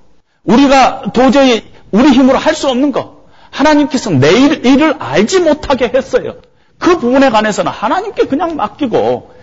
우리가 0.44 1.12
도저히 1.14 1.64
우리 1.92 2.10
힘으로 2.12 2.38
할 2.38 2.54
수 2.56 2.70
없는 2.70 2.92
거, 2.92 3.26
하나님께서 3.52 4.12
내 4.12 4.32
일 4.32 4.66
일을 4.66 4.96
알지 5.00 5.40
못하게 5.40 5.92
했어요. 5.94 6.36
그 6.78 6.98
부분에 7.00 7.30
관해서는 7.30 7.72
하나님께 7.72 8.26
그냥 8.26 8.56
맡기고 8.56 9.37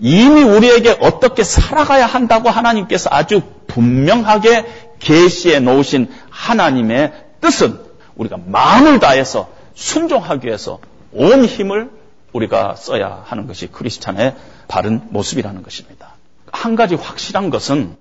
이미 0.00 0.42
우리에게 0.42 0.96
어떻게 1.00 1.44
살아가야 1.44 2.06
한다고 2.06 2.48
하나님께서 2.48 3.10
아주 3.12 3.42
분명하게 3.66 4.64
계시해 4.98 5.60
놓으신 5.60 6.10
하나님의 6.30 7.12
뜻은 7.40 7.78
우리가 8.16 8.38
마음을 8.44 8.98
다해서 8.98 9.50
순종하기 9.74 10.46
위해서 10.46 10.78
온 11.12 11.44
힘을 11.44 11.90
우리가 12.32 12.76
써야 12.76 13.22
하는 13.26 13.46
것이 13.46 13.66
크리스찬의 13.66 14.36
바른 14.68 15.00
모습이라는 15.10 15.62
것입니다. 15.62 16.14
한 16.52 16.76
가지 16.76 16.94
확실한 16.94 17.50
것은 17.50 17.96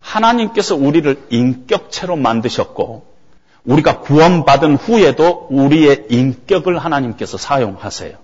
하나님께서 0.00 0.74
우리를 0.76 1.26
인격체로 1.30 2.16
만드셨고 2.16 3.06
우리가 3.64 4.00
구원받은 4.00 4.76
후에도 4.76 5.46
우리의 5.50 6.06
인격을 6.10 6.78
하나님께서 6.78 7.36
사용하세요. 7.38 8.16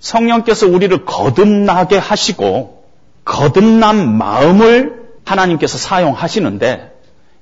성령께서 0.00 0.66
우리를 0.66 1.04
거듭나게 1.04 1.96
하시고 1.98 2.84
거듭난 3.24 4.16
마음을 4.16 5.06
하나님께서 5.24 5.78
사용하시는데 5.78 6.92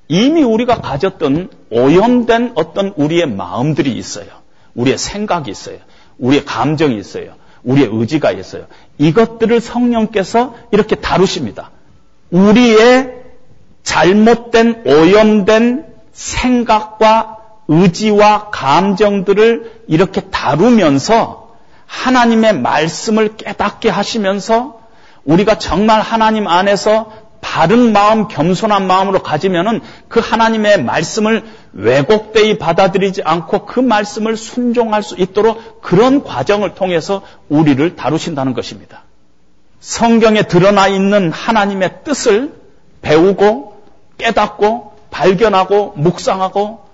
이미 0.07 0.43
우리가 0.43 0.81
가졌던 0.81 1.49
오염된 1.71 2.53
어떤 2.55 2.93
우리의 2.95 3.27
마음들이 3.27 3.93
있어요. 3.93 4.27
우리의 4.73 4.97
생각이 4.97 5.49
있어요. 5.49 5.77
우리의 6.17 6.45
감정이 6.45 6.97
있어요. 6.97 7.33
우리의 7.63 7.89
의지가 7.91 8.31
있어요. 8.31 8.65
이것들을 8.97 9.59
성령께서 9.59 10.55
이렇게 10.71 10.95
다루십니다. 10.95 11.71
우리의 12.31 13.13
잘못된 13.83 14.83
오염된 14.85 15.85
생각과 16.11 17.37
의지와 17.67 18.49
감정들을 18.51 19.83
이렇게 19.87 20.21
다루면서 20.21 21.44
하나님의 22.03 22.59
말씀을 22.59 23.37
깨닫게 23.37 23.89
하시면서 23.89 24.79
우리가 25.23 25.57
정말 25.57 26.01
하나님 26.01 26.47
안에서 26.47 27.11
바른 27.41 27.93
마음, 27.93 28.27
겸손한 28.27 28.87
마음으로 28.87 29.21
가지면은 29.21 29.81
그 30.07 30.19
하나님의 30.19 30.83
말씀을 30.83 31.43
왜곡되이 31.73 32.57
받아들이지 32.57 33.21
않고 33.23 33.65
그 33.65 33.79
말씀을 33.79 34.35
순종할 34.35 35.03
수 35.03 35.15
있도록 35.15 35.81
그런 35.81 36.23
과정을 36.23 36.75
통해서 36.75 37.21
우리를 37.49 37.95
다루신다는 37.95 38.53
것입니다. 38.53 39.03
성경에 39.79 40.43
드러나 40.43 40.87
있는 40.87 41.31
하나님의 41.31 42.03
뜻을 42.03 42.53
배우고 43.01 43.83
깨닫고 44.17 44.93
발견하고 45.11 45.93
묵상하고 45.97 46.85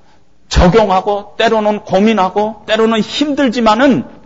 적용하고 0.50 1.36
때로는 1.38 1.80
고민하고 1.82 2.64
때로는 2.68 3.00
힘들지만은 3.00 4.21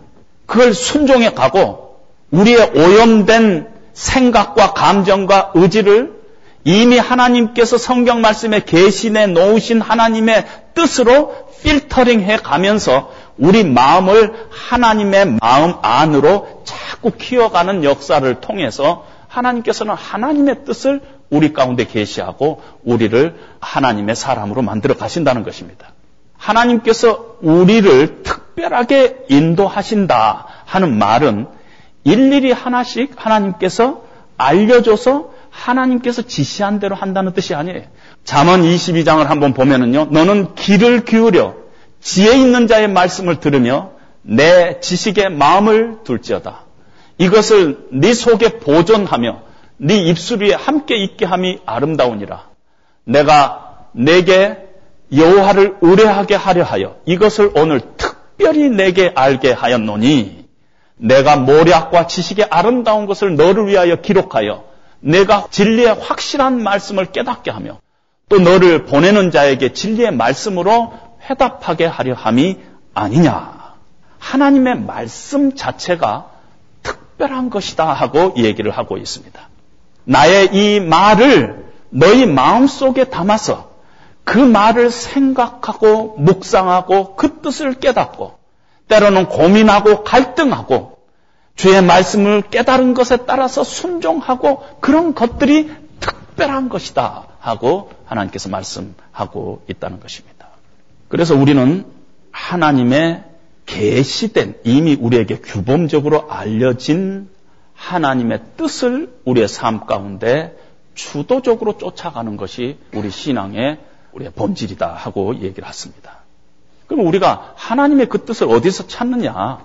그걸 0.46 0.74
순종해 0.74 1.32
가고 1.32 1.96
우리의 2.30 2.72
오염된 2.74 3.68
생각과 3.92 4.72
감정과 4.72 5.52
의지를 5.54 6.16
이미 6.64 6.98
하나님께서 6.98 7.78
성경 7.78 8.20
말씀에 8.20 8.64
계신해 8.64 9.28
놓으신 9.28 9.80
하나님의 9.80 10.46
뜻으로 10.74 11.46
필터링 11.62 12.22
해 12.22 12.36
가면서 12.36 13.12
우리 13.38 13.64
마음을 13.64 14.34
하나님의 14.50 15.38
마음 15.40 15.74
안으로 15.82 16.62
자꾸 16.64 17.12
키워가는 17.12 17.84
역사를 17.84 18.40
통해서 18.40 19.06
하나님께서는 19.28 19.94
하나님의 19.94 20.64
뜻을 20.64 21.00
우리 21.30 21.52
가운데 21.52 21.86
계시하고 21.86 22.62
우리를 22.84 23.36
하나님의 23.60 24.16
사람으로 24.16 24.62
만들어 24.62 24.96
가신다는 24.96 25.44
것입니다. 25.44 25.92
하나님께서 26.36 27.36
우리를 27.42 28.22
특 28.22 28.45
별하게 28.56 29.24
인도하신다 29.28 30.46
하는 30.64 30.98
말은 30.98 31.46
일일이 32.04 32.52
하나씩 32.52 33.12
하나님께서 33.16 34.02
알려줘서 34.36 35.30
하나님께서 35.50 36.22
지시한 36.22 36.80
대로 36.80 36.94
한다는 36.94 37.32
뜻이 37.32 37.54
아니에요. 37.54 37.82
잠언 38.24 38.62
22장을 38.62 39.24
한번 39.24 39.54
보면은요. 39.54 40.06
너는 40.06 40.54
귀를 40.54 41.04
기울여 41.04 41.54
지혜 42.00 42.36
있는 42.36 42.66
자의 42.66 42.88
말씀을 42.88 43.40
들으며 43.40 43.90
내 44.22 44.80
지식의 44.80 45.30
마음을 45.30 45.98
둘지어다. 46.04 46.60
이것을 47.18 47.86
네 47.92 48.12
속에 48.12 48.58
보존하며 48.58 49.42
네 49.78 49.96
입술 49.96 50.42
위에 50.42 50.54
함께 50.54 50.96
있게 50.96 51.24
함이 51.24 51.60
아름다우니라. 51.64 52.44
내가 53.04 53.86
내게 53.92 54.58
여호와를 55.14 55.76
의뢰하게 55.80 56.34
하려 56.34 56.64
하여 56.64 56.96
이것을 57.06 57.52
오늘 57.54 57.80
특별히 58.36 58.68
내게 58.68 59.12
알게 59.14 59.52
하였노니 59.52 60.46
내가 60.96 61.36
모략과 61.36 62.06
지식의 62.06 62.48
아름다운 62.50 63.06
것을 63.06 63.36
너를 63.36 63.66
위하여 63.66 63.96
기록하여 63.96 64.64
내가 65.00 65.46
진리의 65.50 65.94
확실한 65.94 66.62
말씀을 66.62 67.06
깨닫게 67.06 67.50
하며 67.50 67.78
또 68.28 68.38
너를 68.38 68.84
보내는 68.86 69.30
자에게 69.30 69.72
진리의 69.72 70.12
말씀으로 70.12 70.92
회답하게 71.28 71.86
하려 71.86 72.14
함이 72.14 72.58
아니냐. 72.94 73.74
하나님의 74.18 74.80
말씀 74.80 75.54
자체가 75.54 76.30
특별한 76.82 77.50
것이다 77.50 77.92
하고 77.92 78.34
얘기를 78.36 78.70
하고 78.70 78.96
있습니다. 78.96 79.48
나의 80.04 80.50
이 80.52 80.80
말을 80.80 81.66
너희 81.90 82.26
마음속에 82.26 83.04
담아서 83.04 83.75
그 84.26 84.38
말을 84.38 84.90
생각하고 84.90 86.16
묵상하고 86.18 87.14
그 87.14 87.40
뜻을 87.42 87.74
깨닫고 87.74 88.36
때로는 88.88 89.28
고민하고 89.28 90.02
갈등하고 90.02 90.98
주의 91.54 91.80
말씀을 91.80 92.42
깨달은 92.42 92.94
것에 92.94 93.18
따라서 93.18 93.62
순종하고 93.62 94.64
그런 94.80 95.14
것들이 95.14 95.70
특별한 96.00 96.68
것이다 96.68 97.28
하고 97.38 97.92
하나님께서 98.04 98.48
말씀하고 98.48 99.62
있다는 99.68 100.00
것입니다. 100.00 100.48
그래서 101.06 101.36
우리는 101.36 101.86
하나님의 102.32 103.22
계시된 103.66 104.56
이미 104.64 104.96
우리에게 105.00 105.38
규범적으로 105.38 106.32
알려진 106.32 107.30
하나님의 107.74 108.40
뜻을 108.56 109.20
우리의 109.24 109.46
삶 109.46 109.86
가운데 109.86 110.56
주도적으로 110.96 111.78
쫓아가는 111.78 112.36
것이 112.36 112.78
우리 112.92 113.10
신앙의 113.10 113.78
우리의 114.16 114.32
본질이다 114.32 114.94
하고 114.94 115.34
얘기를 115.36 115.68
했습니다. 115.68 116.18
그럼 116.86 117.06
우리가 117.06 117.52
하나님의 117.56 118.08
그 118.08 118.24
뜻을 118.24 118.48
어디서 118.48 118.86
찾느냐? 118.86 119.58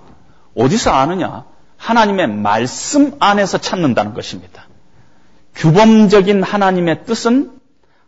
어디서 0.56 0.90
아느냐? 0.90 1.44
하나님의 1.76 2.28
말씀 2.28 3.16
안에서 3.18 3.58
찾는다는 3.58 4.14
것입니다. 4.14 4.66
규범적인 5.54 6.42
하나님의 6.42 7.04
뜻은 7.04 7.52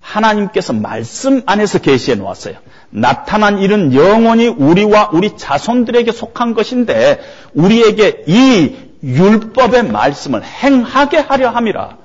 하나님께서 0.00 0.74
말씀 0.74 1.42
안에서 1.46 1.78
계시해 1.78 2.16
놓았어요. 2.16 2.56
나타난 2.90 3.58
일은 3.58 3.94
영원히 3.94 4.48
우리와 4.48 5.10
우리 5.12 5.36
자손들에게 5.36 6.12
속한 6.12 6.54
것인데 6.54 7.20
우리에게 7.54 8.24
이 8.26 8.76
율법의 9.02 9.84
말씀을 9.84 10.44
행하게 10.44 11.18
하려 11.18 11.50
함이라. 11.50 11.96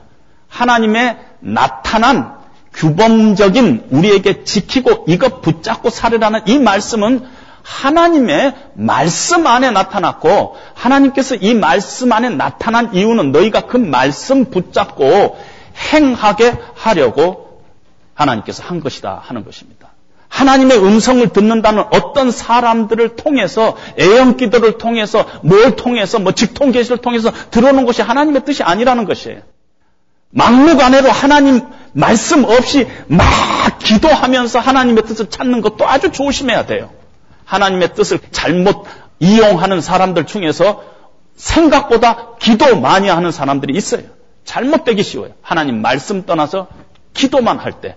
하나님의 0.48 1.18
나타난 1.42 2.39
규범적인 2.74 3.88
우리에게 3.90 4.44
지키고 4.44 5.06
이것 5.08 5.42
붙잡고 5.42 5.90
살으라는 5.90 6.42
이 6.48 6.60
말씀은 6.60 7.26
하나님의 7.62 8.56
말씀 8.74 9.46
안에 9.46 9.72
나타났고 9.72 10.56
하나님께서 10.74 11.36
이 11.36 11.54
말씀 11.54 12.12
안에 12.12 12.30
나타난 12.30 12.94
이유는 12.94 13.32
너희가 13.32 13.62
그 13.62 13.78
말씀 13.78 14.46
붙잡고 14.46 15.38
행하게 15.94 16.58
하려고 16.76 17.64
하나님께서 18.14 18.64
한 18.64 18.80
것이다 18.80 19.22
하는 19.24 19.46
것입니다. 19.46 19.90
하나님의 20.30 20.78
음성을 20.78 21.28
듣는다는 21.30 21.84
어떤 21.92 22.32
사람들을 22.32 23.16
통해서 23.16 23.76
애연 24.00 24.38
기도를 24.38 24.78
통해서 24.78 25.26
뭘 25.44 25.76
통해서 25.76 26.20
뭐 26.20 26.32
직통 26.32 26.72
계시를 26.72 26.98
통해서 27.00 27.32
들어오는 27.50 27.86
것이 27.86 28.02
하나님의 28.02 28.46
뜻이 28.46 28.64
아니라는 28.64 29.06
것이에요. 29.06 29.42
막무가내로 30.32 31.10
하나님 31.10 31.62
말씀 31.94 32.44
없이 32.44 32.88
막 33.08 33.26
기도하면서 33.80 34.60
하나님의 34.60 35.04
뜻을 35.04 35.30
찾는 35.30 35.62
것도 35.62 35.88
아주 35.88 36.12
조심해야 36.12 36.66
돼요. 36.66 36.92
하나님의 37.46 37.94
뜻을 37.96 38.20
잘못 38.32 38.86
이용하는 39.20 39.82
사람들 39.82 40.26
중에서 40.26 40.84
생각보다 41.36 42.36
기도 42.38 42.80
많이 42.80 43.10
하는 43.10 43.32
사람들이 43.32 43.76
있어요. 43.76 44.04
잘못되기 44.46 45.04
쉬워요. 45.04 45.32
하나님 45.42 45.82
말씀 45.82 46.26
떠나서 46.26 46.68
기도만 47.14 47.58
할 47.60 47.82
때 47.82 47.96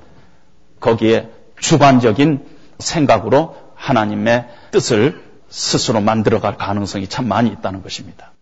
거기에 0.81 1.29
주관적인 1.61 2.45
생각으로 2.79 3.57
하나님의 3.75 4.49
뜻을 4.71 5.23
스스로 5.49 6.01
만들어갈 6.01 6.57
가능성이 6.57 7.07
참 7.09 7.29
많이 7.29 7.51
있다는 7.51 7.83
것입니다. 7.83 8.33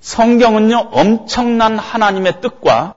성경은요, 0.00 0.90
엄청난 0.92 1.78
하나님의 1.78 2.40
뜻과 2.40 2.94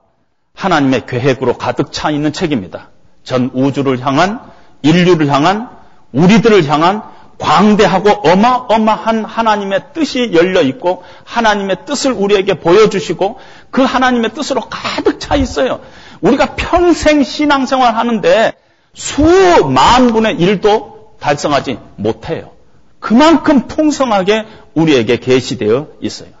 하나님의 0.58 1.06
계획으로 1.06 1.56
가득 1.56 1.92
차 1.92 2.10
있는 2.10 2.32
책입니다. 2.32 2.88
전 3.22 3.50
우주를 3.54 4.04
향한, 4.04 4.40
인류를 4.82 5.28
향한, 5.28 5.68
우리들을 6.12 6.68
향한 6.68 7.02
광대하고 7.38 8.10
어마어마한 8.28 9.24
하나님의 9.24 9.84
뜻이 9.94 10.32
열려 10.34 10.60
있고 10.62 11.04
하나님의 11.22 11.84
뜻을 11.86 12.10
우리에게 12.10 12.54
보여주시고 12.54 13.38
그 13.70 13.82
하나님의 13.82 14.34
뜻으로 14.34 14.62
가득 14.62 15.20
차 15.20 15.36
있어요. 15.36 15.78
우리가 16.22 16.56
평생 16.56 17.22
신앙생활 17.22 17.94
하는데 17.94 18.52
수만 18.94 20.12
분의 20.12 20.40
일도 20.40 21.12
달성하지 21.20 21.78
못해요. 21.94 22.50
그만큼 22.98 23.68
풍성하게 23.68 24.44
우리에게 24.74 25.18
계시되어 25.18 25.86
있어요. 26.00 26.37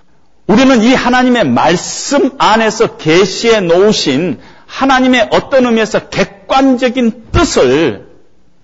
우리는 0.48 0.82
이 0.82 0.94
하나님의 0.94 1.44
말씀 1.44 2.30
안에서 2.38 2.96
계시해 2.96 3.60
놓으신 3.60 4.40
하나님의 4.66 5.28
어떤 5.30 5.66
의미에서 5.66 6.08
객관적인 6.08 7.26
뜻을 7.32 8.08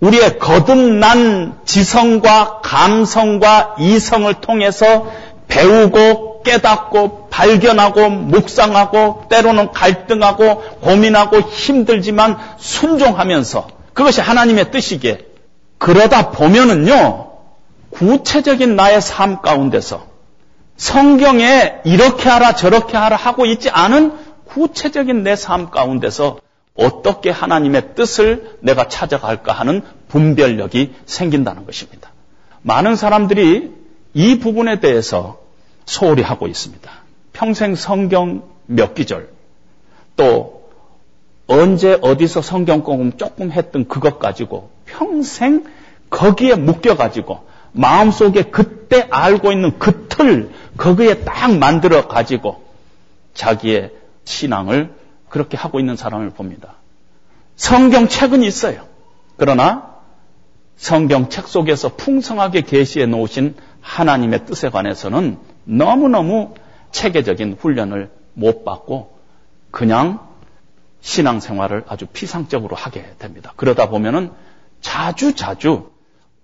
우리의 0.01 0.39
거듭난 0.39 1.59
지성과 1.67 2.61
감성과 2.63 3.77
이성을 3.79 4.33
통해서 4.41 5.11
배우고 5.47 6.43
깨닫고 6.43 7.29
발견하고 7.29 8.09
묵상하고 8.09 9.27
때로는 9.29 9.73
갈등하고 9.73 10.63
고민하고 10.81 11.41
힘들지만 11.41 12.39
순종하면서 12.59 13.69
그것이 13.93 14.23
하나님의 14.23 14.71
뜻이기에 14.71 15.19
그러다 15.77 16.31
보면은요 16.31 17.31
구체적인 17.91 18.75
나의 18.75 19.03
삶 19.03 19.43
가운데서 19.43 20.14
성경에 20.77 21.81
이렇게 21.85 22.29
하라 22.29 22.55
저렇게 22.55 22.97
하라 22.97 23.17
하고 23.17 23.47
있지 23.47 23.71
않은 23.71 24.13
구체적인 24.47 25.23
내 25.23 25.35
삶 25.37 25.71
가운데서 25.71 26.39
어떻게 26.77 27.31
하나님의 27.31 27.95
뜻을 27.95 28.59
내가 28.61 28.89
찾아갈까 28.89 29.53
하는 29.53 29.83
분별력이 30.09 30.95
생긴다는 31.07 31.67
것입니다. 31.67 32.11
많은 32.63 32.97
사람들이 32.97 33.73
이 34.15 34.39
부분에 34.39 34.81
대해서 34.81 35.41
소홀히 35.87 36.23
하고 36.23 36.47
있습니다. 36.47 36.91
평생 37.33 37.75
성경 37.75 38.43
몇 38.67 38.95
기절, 38.95 39.29
또 40.17 40.71
언제 41.47 41.99
어디서 42.01 42.43
성경 42.43 42.83
공부 42.83 43.17
조금 43.17 43.53
했던 43.53 43.87
그것 43.87 44.19
가지고 44.19 44.71
평생 44.87 45.65
거기에 46.11 46.55
묶여가지고 46.55 47.47
마음속에 47.75 48.45
그때 48.45 49.07
알고 49.11 49.53
있는 49.53 49.79
그 49.79 50.07
틀, 50.09 50.51
거기에 50.77 51.25
딱 51.25 51.59
만들어 51.59 52.09
가지고 52.09 52.63
자기의 53.35 53.93
신앙을 54.25 54.95
그렇게 55.29 55.57
하고 55.57 55.81
있는 55.81 55.97
사람을 55.97 56.31
봅니다. 56.31 56.75
성경책은 57.57 58.43
있어요. 58.45 58.87
그러나 59.37 59.95
성경책 60.77 61.49
속에서 61.49 61.97
풍성하게 61.97 62.63
계시해 62.63 63.07
놓으신 63.07 63.57
하나님의 63.81 64.47
뜻에 64.47 64.71
관해서는 64.71 65.39
너무너무 65.65 66.55
체계적인 66.93 67.57
훈련을 67.59 68.11
못 68.35 68.65
받고 68.65 69.19
그냥 69.73 70.21
신앙생활을 71.01 71.85
아주 71.89 72.07
피상적으로 72.07 72.77
하게 72.77 73.05
됩니다. 73.19 73.53
그러다 73.57 73.89
보면은 73.89 74.31
자주 74.81 75.35
자주 75.35 75.91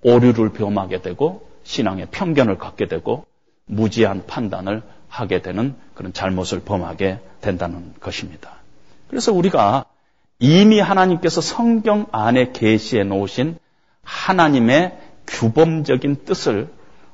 오류를 0.02 0.50
범하게 0.50 1.02
되고 1.02 1.48
신앙의 1.64 2.08
편견을 2.10 2.58
갖게 2.58 2.86
되고 2.86 3.26
무지한 3.66 4.24
판단을 4.26 4.82
하게 5.08 5.42
되는 5.42 5.74
그런 5.94 6.12
잘못을 6.12 6.60
범하게 6.60 7.18
된다는 7.40 7.94
것입니다. 8.00 8.52
그래서 9.08 9.32
우리가 9.32 9.84
이미 10.38 10.80
하나님께서 10.80 11.40
성경 11.40 12.06
안에 12.12 12.52
계시해 12.52 13.04
놓으신 13.04 13.58
하나님의 14.02 14.98
규범적인 15.26 16.24
뜻을 16.24 16.68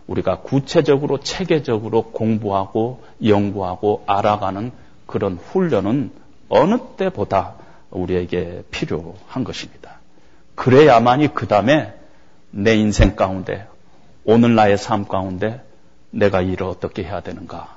우리가 0.07 0.41
구체적으로 0.41 1.19
체계적으로 1.19 2.03
공부하고 2.13 3.03
연구하고 3.25 4.05
알아가는 4.07 4.71
그런 5.07 5.37
훈련은 5.37 6.13
어느 6.49 6.79
때보다 6.97 7.55
우리에게 7.91 8.63
필요한 8.71 9.43
것입니다. 9.45 10.01
그래야만이 10.55 11.35
그 11.35 11.49
다음에 11.49 11.93
내 12.59 12.75
인생 12.75 13.17
가운데 13.17 13.67
오늘 14.25 14.55
나의 14.55 14.79
삶 14.79 15.07
가운데 15.07 15.63
내가 16.11 16.41
일을 16.41 16.67
어떻게 16.67 17.05
해야 17.05 17.21
되는가 17.21 17.77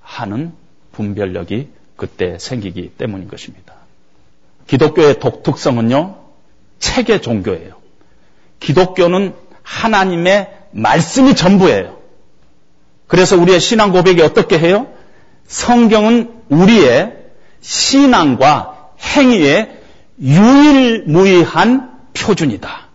하는 0.00 0.52
분별력이 0.92 1.68
그때 1.96 2.38
생기기 2.38 2.92
때문인 2.96 3.26
것입니다. 3.26 3.74
기독교의 4.68 5.18
독특성은요, 5.18 6.16
체계 6.78 7.20
종교예요. 7.20 7.74
기독교는 8.60 9.34
하나님의 9.64 10.48
말씀이 10.70 11.34
전부예요. 11.34 11.98
그래서 13.08 13.36
우리의 13.36 13.58
신앙 13.58 13.90
고백이 13.90 14.22
어떻게 14.22 14.60
해요? 14.60 14.86
성경은 15.48 16.42
우리의 16.50 17.16
신앙과 17.60 18.92
행위의 19.00 19.76
유일무이한 20.20 21.90
표준이다. 22.14 22.88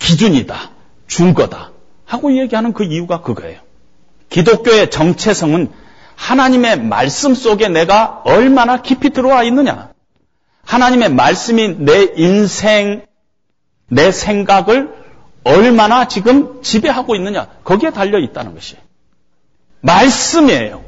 기준이다. 0.00 0.79
준 1.10 1.34
거다. 1.34 1.72
하고 2.06 2.38
얘기하는 2.38 2.72
그 2.72 2.84
이유가 2.84 3.20
그거예요. 3.20 3.60
기독교의 4.30 4.90
정체성은 4.90 5.70
하나님의 6.14 6.82
말씀 6.82 7.34
속에 7.34 7.68
내가 7.68 8.22
얼마나 8.24 8.80
깊이 8.80 9.10
들어와 9.10 9.42
있느냐. 9.42 9.90
하나님의 10.64 11.10
말씀이 11.12 11.76
내 11.78 12.12
인생, 12.16 13.04
내 13.88 14.12
생각을 14.12 14.94
얼마나 15.42 16.06
지금 16.06 16.62
지배하고 16.62 17.16
있느냐. 17.16 17.48
거기에 17.64 17.90
달려 17.90 18.18
있다는 18.20 18.54
것이. 18.54 18.76
말씀이에요. 19.80 20.84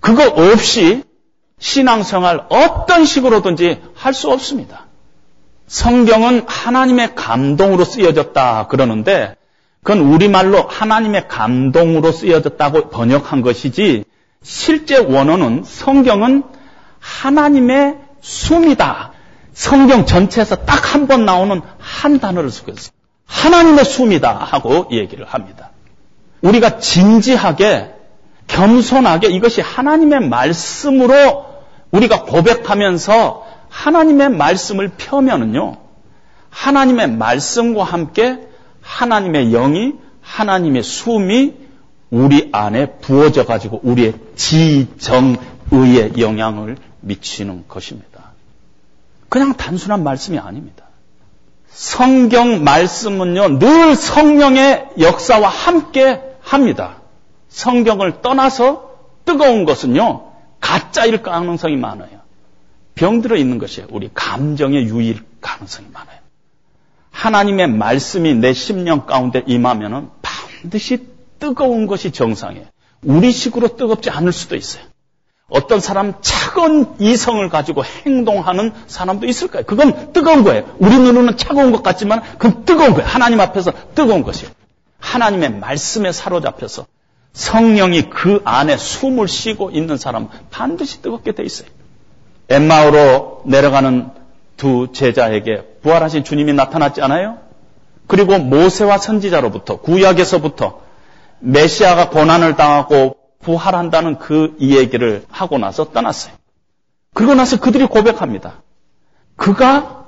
그거 0.00 0.26
없이 0.26 1.04
신앙생활 1.60 2.46
어떤 2.48 3.04
식으로든지 3.04 3.80
할 3.94 4.12
수 4.12 4.30
없습니다. 4.30 4.85
성경은 5.66 6.44
하나님의 6.46 7.14
감동으로 7.14 7.84
쓰여졌다 7.84 8.68
그러는데 8.68 9.36
그건 9.82 10.00
우리말로 10.00 10.62
하나님의 10.62 11.28
감동으로 11.28 12.12
쓰여졌다고 12.12 12.90
번역한 12.90 13.42
것이지 13.42 14.04
실제 14.42 14.96
원어는 14.98 15.62
성경은 15.64 16.44
하나님의 17.00 17.96
숨이다. 18.20 19.12
성경 19.52 20.06
전체에서 20.06 20.56
딱 20.64 20.94
한 20.94 21.06
번 21.06 21.24
나오는 21.24 21.62
한 21.78 22.18
단어를 22.18 22.50
쓰고 22.50 22.72
있어요. 22.72 22.90
하나님의 23.26 23.84
숨이다 23.84 24.32
하고 24.32 24.88
얘기를 24.90 25.24
합니다. 25.26 25.70
우리가 26.42 26.78
진지하게 26.78 27.92
겸손하게 28.46 29.28
이것이 29.28 29.60
하나님의 29.60 30.28
말씀으로 30.28 31.46
우리가 31.90 32.22
고백하면서 32.22 33.46
하나님의 33.68 34.30
말씀을 34.30 34.90
펴면은요. 34.96 35.76
하나님의 36.50 37.10
말씀과 37.12 37.84
함께 37.84 38.46
하나님의 38.80 39.50
영이 39.50 39.94
하나님의 40.22 40.82
숨이 40.82 41.54
우리 42.10 42.48
안에 42.52 42.98
부어져 42.98 43.44
가지고 43.44 43.80
우리의 43.82 44.14
지정의에 44.36 46.12
영향을 46.18 46.76
미치는 47.00 47.64
것입니다. 47.68 48.32
그냥 49.28 49.54
단순한 49.54 50.02
말씀이 50.02 50.38
아닙니다. 50.38 50.84
성경 51.68 52.64
말씀은요, 52.64 53.58
늘 53.58 53.96
성령의 53.96 54.88
역사와 54.98 55.48
함께 55.48 56.22
합니다. 56.40 56.96
성경을 57.48 58.22
떠나서 58.22 58.92
뜨거운 59.24 59.64
것은요, 59.64 60.32
가짜일 60.60 61.22
가능성이 61.22 61.76
많아요. 61.76 62.25
병들어 62.96 63.36
있는 63.36 63.58
것이에요. 63.58 63.86
우리 63.92 64.10
감정의 64.12 64.84
유일 64.86 65.20
가능성이 65.40 65.86
많아요. 65.92 66.18
하나님의 67.12 67.68
말씀이 67.68 68.34
내 68.34 68.52
심령 68.52 69.06
가운데 69.06 69.42
임하면은 69.46 70.08
반드시 70.22 71.06
뜨거운 71.38 71.86
것이 71.86 72.10
정상이에요. 72.10 72.66
우리 73.02 73.30
식으로 73.30 73.76
뜨겁지 73.76 74.10
않을 74.10 74.32
수도 74.32 74.56
있어요. 74.56 74.82
어떤 75.48 75.78
사람 75.78 76.14
차가운 76.22 76.96
이성을 76.98 77.48
가지고 77.48 77.84
행동하는 77.84 78.72
사람도 78.86 79.26
있을 79.26 79.48
거예요. 79.48 79.64
그건 79.64 80.12
뜨거운 80.12 80.42
거예요. 80.42 80.74
우리 80.78 80.96
눈으로는 80.96 81.36
차가운 81.36 81.70
것 81.72 81.82
같지만 81.82 82.22
그건 82.38 82.64
뜨거운 82.64 82.94
거예요. 82.94 83.06
하나님 83.06 83.40
앞에서 83.40 83.72
뜨거운 83.94 84.22
것이에요. 84.24 84.50
하나님의 84.98 85.58
말씀에 85.60 86.10
사로잡혀서 86.12 86.86
성령이 87.32 88.08
그 88.10 88.40
안에 88.44 88.76
숨을 88.76 89.28
쉬고 89.28 89.70
있는 89.70 89.98
사람은 89.98 90.28
반드시 90.50 91.02
뜨겁게 91.02 91.32
돼 91.32 91.44
있어요. 91.44 91.68
엠마오로 92.48 93.42
내려가는 93.46 94.10
두 94.56 94.92
제자에게 94.92 95.78
부활하신 95.82 96.24
주님이 96.24 96.52
나타났지 96.52 97.02
않아요? 97.02 97.38
그리고 98.06 98.38
모세와 98.38 98.98
선지자로부터 98.98 99.80
구약에서부터 99.80 100.80
메시아가 101.40 102.10
고난을 102.10 102.56
당하고 102.56 103.16
부활한다는 103.40 104.18
그 104.18 104.56
이야기를 104.58 105.26
하고 105.30 105.58
나서 105.58 105.92
떠났어요. 105.92 106.34
그러고 107.14 107.34
나서 107.34 107.60
그들이 107.60 107.86
고백합니다. 107.86 108.62
그가 109.36 110.04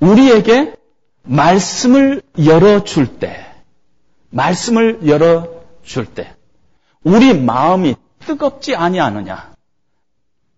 우리에게 0.00 0.74
말씀을 1.22 2.22
열어줄 2.42 3.18
때, 3.18 3.46
말씀을 4.30 5.06
열어줄 5.06 6.06
때, 6.06 6.34
우리 7.02 7.34
마음이 7.38 7.94
뜨겁지 8.20 8.74
아니하느냐? 8.74 9.52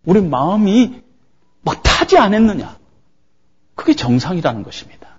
우리 0.04 0.20
마음이 0.20 1.02
막 1.62 1.82
타지 1.82 2.16
않았느냐? 2.18 2.78
그게 3.74 3.94
정상이라는 3.94 4.62
것입니다. 4.62 5.18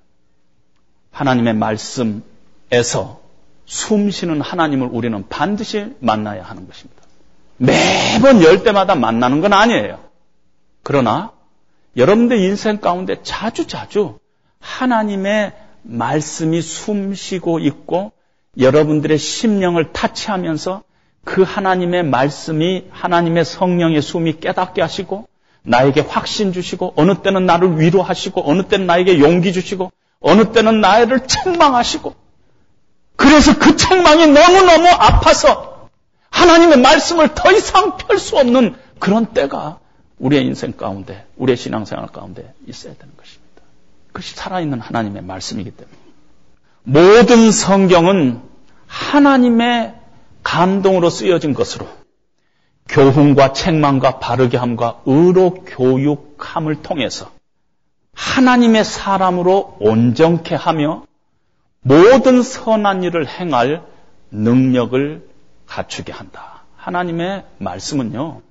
하나님의 1.12 1.54
말씀에서 1.56 3.22
숨 3.66 4.10
쉬는 4.12 4.42
하나님을 4.42 4.90
우리는 4.92 5.28
반드시 5.30 5.96
만나야 6.00 6.44
하는 6.44 6.68
것입니다. 6.68 7.02
매번 7.58 8.42
열 8.42 8.64
때마다 8.64 8.96
만나는 8.96 9.42
건 9.42 9.54
아니에요. 9.54 10.00
그러나 10.84 11.32
여러분들 11.96 12.40
인생 12.40 12.80
가운데 12.80 13.22
자주 13.22 13.68
자주 13.68 14.20
하나님의 14.60 15.54
말씀이 15.84 16.62
숨 16.62 17.14
쉬고 17.14 17.60
있고 17.60 18.12
여러분들의 18.58 19.18
심령을 19.18 19.94
타치하면서 19.94 20.84
그 21.24 21.44
하나님의 21.44 22.04
말씀이 22.04 22.86
하나님의 22.92 23.46
성령의 23.46 24.02
숨이 24.02 24.40
깨닫게 24.40 24.82
하시고 24.82 25.28
나에게 25.64 26.02
확신 26.02 26.54
주시고 26.54 26.94
어느 26.96 27.22
때는 27.22 27.46
나를 27.46 27.80
위로하시고 27.80 28.50
어느 28.50 28.64
때는 28.64 28.88
나에게 28.88 29.20
용기 29.20 29.54
주시고 29.54 29.92
어느 30.20 30.52
때는 30.52 30.82
나를 30.82 31.28
책망하시고 31.28 32.16
그래서 33.16 33.58
그 33.60 33.76
책망이 33.76 34.28
너무너무 34.28 34.88
아파서 34.88 35.90
하나님의 36.32 36.80
말씀을 36.80 37.36
더 37.36 37.52
이상 37.52 37.98
펼 37.98 38.18
수 38.18 38.38
없는 38.38 38.76
그런 39.00 39.28
때가 39.28 39.80
우리의 40.18 40.46
인생 40.46 40.74
가운데, 40.74 41.26
우리의 41.38 41.58
신앙생활 41.58 42.08
가운데 42.08 42.54
있어야 42.68 42.94
되는 42.94 43.14
것입니다. 43.18 43.62
그것이 44.08 44.36
살아있는 44.36 44.80
하나님의 44.80 45.24
말씀이기 45.24 45.72
때문에. 45.72 45.98
모든 46.84 47.52
성경은 47.52 48.42
하나님의 48.88 49.96
감동으로 50.44 51.10
쓰여진 51.10 51.54
것으로 51.54 51.88
교훈과 52.88 53.54
책망과 53.54 54.20
바르게 54.20 54.58
함과 54.58 55.02
의로 55.06 55.54
교육함을 55.66 56.82
통해서 56.82 57.32
하나님의 58.14 58.84
사람으로 58.84 59.78
온전케 59.80 60.56
하며 60.56 61.04
모든 61.82 62.44
선한 62.44 63.04
일을 63.04 63.28
행할 63.28 63.84
능력을 64.32 65.28
갖추게 65.66 66.12
한다. 66.12 66.64
하나님의 66.76 67.44
말씀은요, 67.58 68.42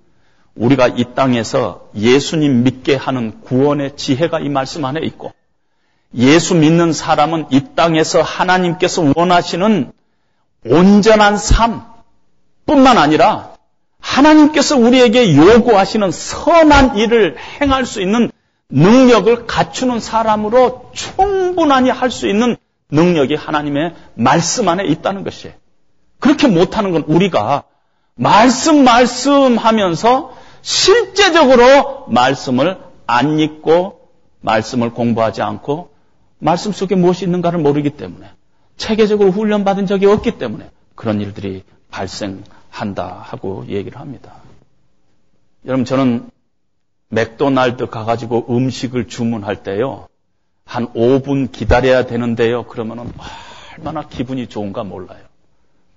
우리가 0.55 0.89
이 0.89 1.15
땅에서 1.15 1.91
예수님 1.95 2.65
믿게 2.65 2.97
하는 2.97 3.41
구원의 3.43 3.97
지혜가 3.97 4.41
이 4.41 4.49
말씀 4.49 4.85
안에 4.85 5.01
있고, 5.01 5.33
예수 6.15 6.55
믿는 6.55 6.93
사람은 6.93 7.47
이 7.51 7.67
땅에서 7.77 8.23
하나님께서 8.23 9.13
원하시는 9.15 9.93
온전한 10.67 11.37
삶 11.37 11.83
뿐만 12.67 12.99
아니라 12.99 13.55
하나님께서 14.01 14.77
우리에게 14.77 15.37
요구하시는 15.37 16.11
선한 16.11 16.97
일을 16.97 17.37
행할 17.61 17.87
수 17.87 18.01
있는 18.01 18.31
능력을 18.71 19.47
갖추는 19.47 20.01
사람으로 20.01 20.91
충분하니 20.95 21.91
할 21.91 22.11
수 22.11 22.29
있는 22.29 22.57
능력이 22.91 23.35
하나님의 23.35 23.95
말씀 24.15 24.69
안에 24.69 24.85
있다는 24.85 25.25
것이에요. 25.25 25.55
그렇게 26.19 26.49
못하는 26.49 26.93
건 26.93 27.05
우리가 27.07 27.65
말씀 28.15 28.85
말씀 28.85 29.57
하면서 29.57 30.35
실제적으로 30.63 32.07
말씀을 32.09 32.79
안 33.07 33.39
읽고 33.39 34.09
말씀을 34.41 34.91
공부하지 34.91 35.43
않고 35.43 35.91
말씀 36.39 36.73
속에 36.73 36.95
무엇이 36.95 37.25
있는가를 37.25 37.59
모르기 37.61 37.91
때문에 37.91 38.31
체계적으로 38.81 39.31
훈련받은 39.31 39.85
적이 39.87 40.07
없기 40.07 40.39
때문에 40.39 40.71
그런 40.95 41.21
일들이 41.21 41.63
발생한다 41.91 43.07
하고 43.21 43.67
얘기를 43.69 44.01
합니다. 44.01 44.37
여러분 45.67 45.85
저는 45.85 46.31
맥도날드 47.11 47.89
가가지고 47.91 48.47
음식을 48.49 49.07
주문할 49.07 49.63
때요. 49.63 50.09
한 50.65 50.87
5분 50.95 51.53
기다려야 51.53 52.07
되는데요. 52.07 52.63
그러면은 52.65 53.13
얼마나 53.77 54.09
기분이 54.09 54.47
좋은가 54.47 54.83
몰라요. 54.83 55.21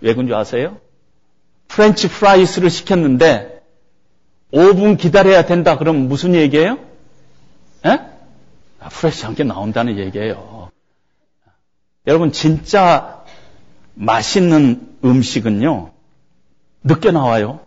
왜 0.01 0.13
그런 0.13 0.27
줄 0.27 0.35
아세요? 0.35 0.77
French 1.69 2.09
fries를 2.09 2.69
시켰는데 2.69 3.61
5분 4.51 4.97
기다려야 4.97 5.45
된다 5.45 5.77
그러면 5.77 6.09
무슨 6.09 6.35
얘기예요? 6.35 6.79
에? 7.85 7.99
아, 8.81 8.89
fresh한 8.89 9.35
게 9.35 9.45
나온다는 9.45 9.97
얘기예요. 9.97 10.52
여러분 12.05 12.31
진짜 12.31 13.23
맛있는 13.93 14.97
음식은요. 15.03 15.91
늦게 16.83 17.11
나와요. 17.11 17.61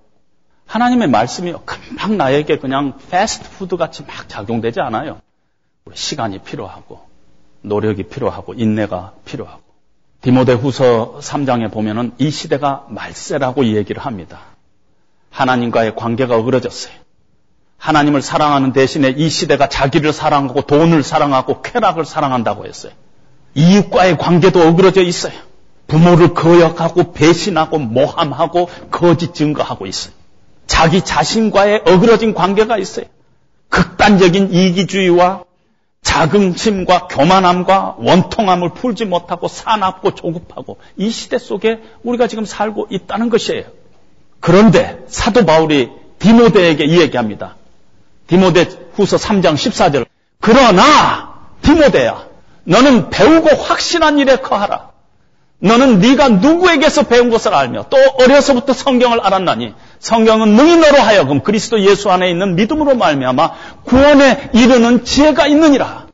하나님의 0.66 1.08
말씀이 1.08 1.54
금방 1.64 2.16
나에게 2.18 2.58
그냥 2.58 2.98
패스트푸드 3.10 3.76
같이 3.76 4.02
막 4.04 4.28
작용되지 4.28 4.80
않아요. 4.80 5.20
시간이 5.94 6.40
필요하고 6.40 7.00
노력이 7.62 8.04
필요하고 8.04 8.54
인내가 8.54 9.12
필요하고 9.24 9.62
디모데 10.20 10.52
후서 10.52 11.18
3장에 11.20 11.72
보면은 11.72 12.12
이 12.18 12.30
시대가 12.30 12.84
말세라고 12.88 13.64
얘기를 13.66 14.04
합니다. 14.04 14.40
하나님과의 15.30 15.94
관계가 15.94 16.36
어그러졌어요. 16.36 16.94
하나님을 17.78 18.22
사랑하는 18.22 18.72
대신에 18.72 19.10
이 19.10 19.28
시대가 19.28 19.68
자기를 19.68 20.12
사랑하고 20.12 20.62
돈을 20.62 21.02
사랑하고 21.02 21.62
쾌락을 21.62 22.04
사랑한다고 22.04 22.66
했어요. 22.66 22.92
이웃과의 23.56 24.18
관계도 24.18 24.60
어그러져 24.60 25.02
있어요. 25.02 25.32
부모를 25.88 26.34
거역하고 26.34 27.12
배신하고 27.12 27.78
모함하고 27.78 28.68
거짓 28.90 29.34
증거하고 29.34 29.86
있어요. 29.86 30.12
자기 30.66 31.00
자신과의 31.00 31.82
어그러진 31.86 32.34
관계가 32.34 32.76
있어요. 32.78 33.06
극단적인 33.70 34.52
이기주의와 34.52 35.44
자긍심과 36.02 37.08
교만함과 37.08 37.96
원통함을 37.98 38.74
풀지 38.74 39.06
못하고 39.06 39.48
사납고 39.48 40.14
조급하고 40.14 40.78
이 40.96 41.10
시대 41.10 41.38
속에 41.38 41.80
우리가 42.04 42.28
지금 42.28 42.44
살고 42.44 42.88
있다는 42.90 43.30
것이에요. 43.30 43.64
그런데 44.40 45.02
사도 45.08 45.44
바울이 45.46 45.90
디모데에게 46.18 46.84
이 46.84 47.00
얘기합니다. 47.00 47.56
디모데 48.26 48.68
후서 48.94 49.16
3장 49.16 49.54
14절. 49.54 50.06
그러나 50.40 51.34
디모데야 51.62 52.35
너는 52.66 53.10
배우고 53.10 53.48
확신한 53.48 54.18
일에 54.18 54.36
거하라. 54.36 54.90
너는 55.58 56.00
네가 56.00 56.28
누구에게서 56.28 57.04
배운 57.04 57.30
것을 57.30 57.54
알며 57.54 57.86
또 57.88 57.96
어려서부터 58.18 58.74
성경을 58.74 59.20
알았나니 59.20 59.72
성경은 60.00 60.50
능히 60.50 60.76
너로 60.76 61.00
하여금 61.00 61.42
그리스도 61.42 61.80
예수 61.80 62.10
안에 62.10 62.28
있는 62.28 62.56
믿음으로 62.56 62.94
말미암아 62.94 63.52
구원에 63.84 64.50
이르는 64.52 65.04
지혜가 65.04 65.46
있느니라. 65.46 66.06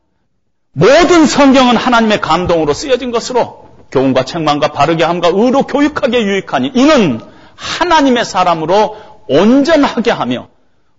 모든 0.75 1.27
성경은 1.27 1.77
하나님의 1.77 2.21
감동으로 2.21 2.73
쓰여진 2.73 3.11
것으로 3.11 3.69
교훈과 3.91 4.25
책망과 4.25 4.69
바르게 4.69 5.05
함과 5.05 5.29
의로 5.35 5.65
교육하게 5.65 6.23
유익하니 6.23 6.73
이는 6.75 7.21
하나님의 7.57 8.25
사람으로 8.25 8.97
온전하게 9.29 10.11
하며 10.13 10.49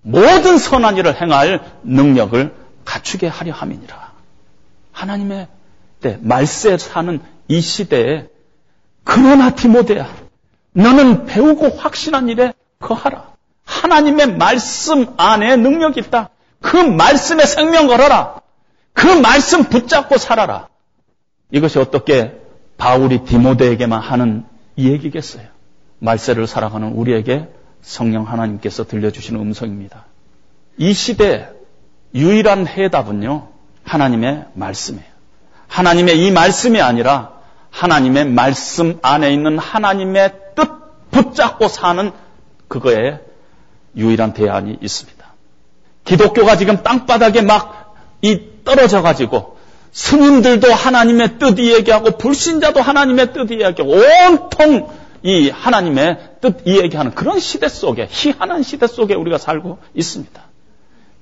모든 0.01 0.57
선한 0.57 0.97
일을 0.97 1.19
행할 1.19 1.61
능력을 1.83 2.53
갖추게 2.85 3.27
하려 3.27 3.53
함이니라. 3.53 4.02
하나님의 4.93 5.47
때 5.99 6.17
말세 6.21 6.77
사는 6.77 7.19
이 7.49 7.59
시대에 7.59 8.27
그러나 9.03 9.53
디모데야 9.53 10.09
너는 10.71 11.25
배우고 11.25 11.69
확신한 11.77 12.29
일에 12.29 12.53
거하라. 12.79 13.33
하나님의 13.65 14.37
말씀 14.37 15.13
안에 15.17 15.55
능력이 15.57 15.99
있다. 15.99 16.29
그 16.61 16.77
말씀에 16.77 17.45
생명 17.45 17.87
걸어라. 17.87 18.41
그 18.93 19.07
말씀 19.07 19.65
붙잡고 19.65 20.17
살아라. 20.17 20.69
이것이 21.51 21.79
어떻게 21.79 22.39
바울이 22.77 23.23
디모데에게만 23.25 23.99
하는 23.99 24.45
얘기겠어요? 24.77 25.47
말세를 25.99 26.47
살아가는 26.47 26.89
우리에게 26.93 27.49
성령 27.81 28.27
하나님께서 28.27 28.85
들려주시는 28.85 29.39
음성입니다. 29.39 30.05
이 30.77 30.93
시대 30.93 31.49
유일한 32.15 32.67
해답은요, 32.67 33.49
하나님의 33.83 34.45
말씀이에요. 34.53 35.05
하나님의 35.67 36.25
이 36.25 36.31
말씀이 36.31 36.81
아니라 36.81 37.31
하나님의 37.71 38.25
말씀 38.25 38.99
안에 39.01 39.33
있는 39.33 39.57
하나님의 39.57 40.33
뜻 40.55 40.69
붙잡고 41.11 41.67
사는 41.67 42.11
그거에 42.67 43.19
유일한 43.95 44.33
대안이 44.33 44.77
있습니다. 44.81 45.23
기독교가 46.05 46.57
지금 46.57 46.83
땅바닥에 46.83 47.41
막 47.41 47.83
이 48.23 48.39
떨어져 48.63 49.01
가지고 49.03 49.57
스님들도 49.91 50.73
하나님의 50.73 51.37
뜻 51.37 51.59
이야기하고 51.59 52.17
불신자도 52.17 52.81
하나님의 52.81 53.33
뜻 53.33 53.51
이야기하고 53.51 53.93
온통 53.93 54.89
이 55.21 55.49
하나님의 55.49 56.17
뜻 56.41 56.61
이야기하는 56.65 57.13
그런 57.13 57.39
시대 57.39 57.67
속에 57.67 58.07
희한한 58.09 58.63
시대 58.63 58.87
속에 58.87 59.13
우리가 59.13 59.37
살고 59.37 59.77
있습니다. 59.93 60.41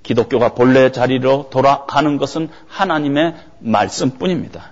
기독교가 0.04 0.54
본래 0.54 0.91
자리로 0.91 1.49
돌아가는 1.52 2.18
것은 2.18 2.49
하나님의 2.68 3.36
말씀뿐입니다. 3.60 4.72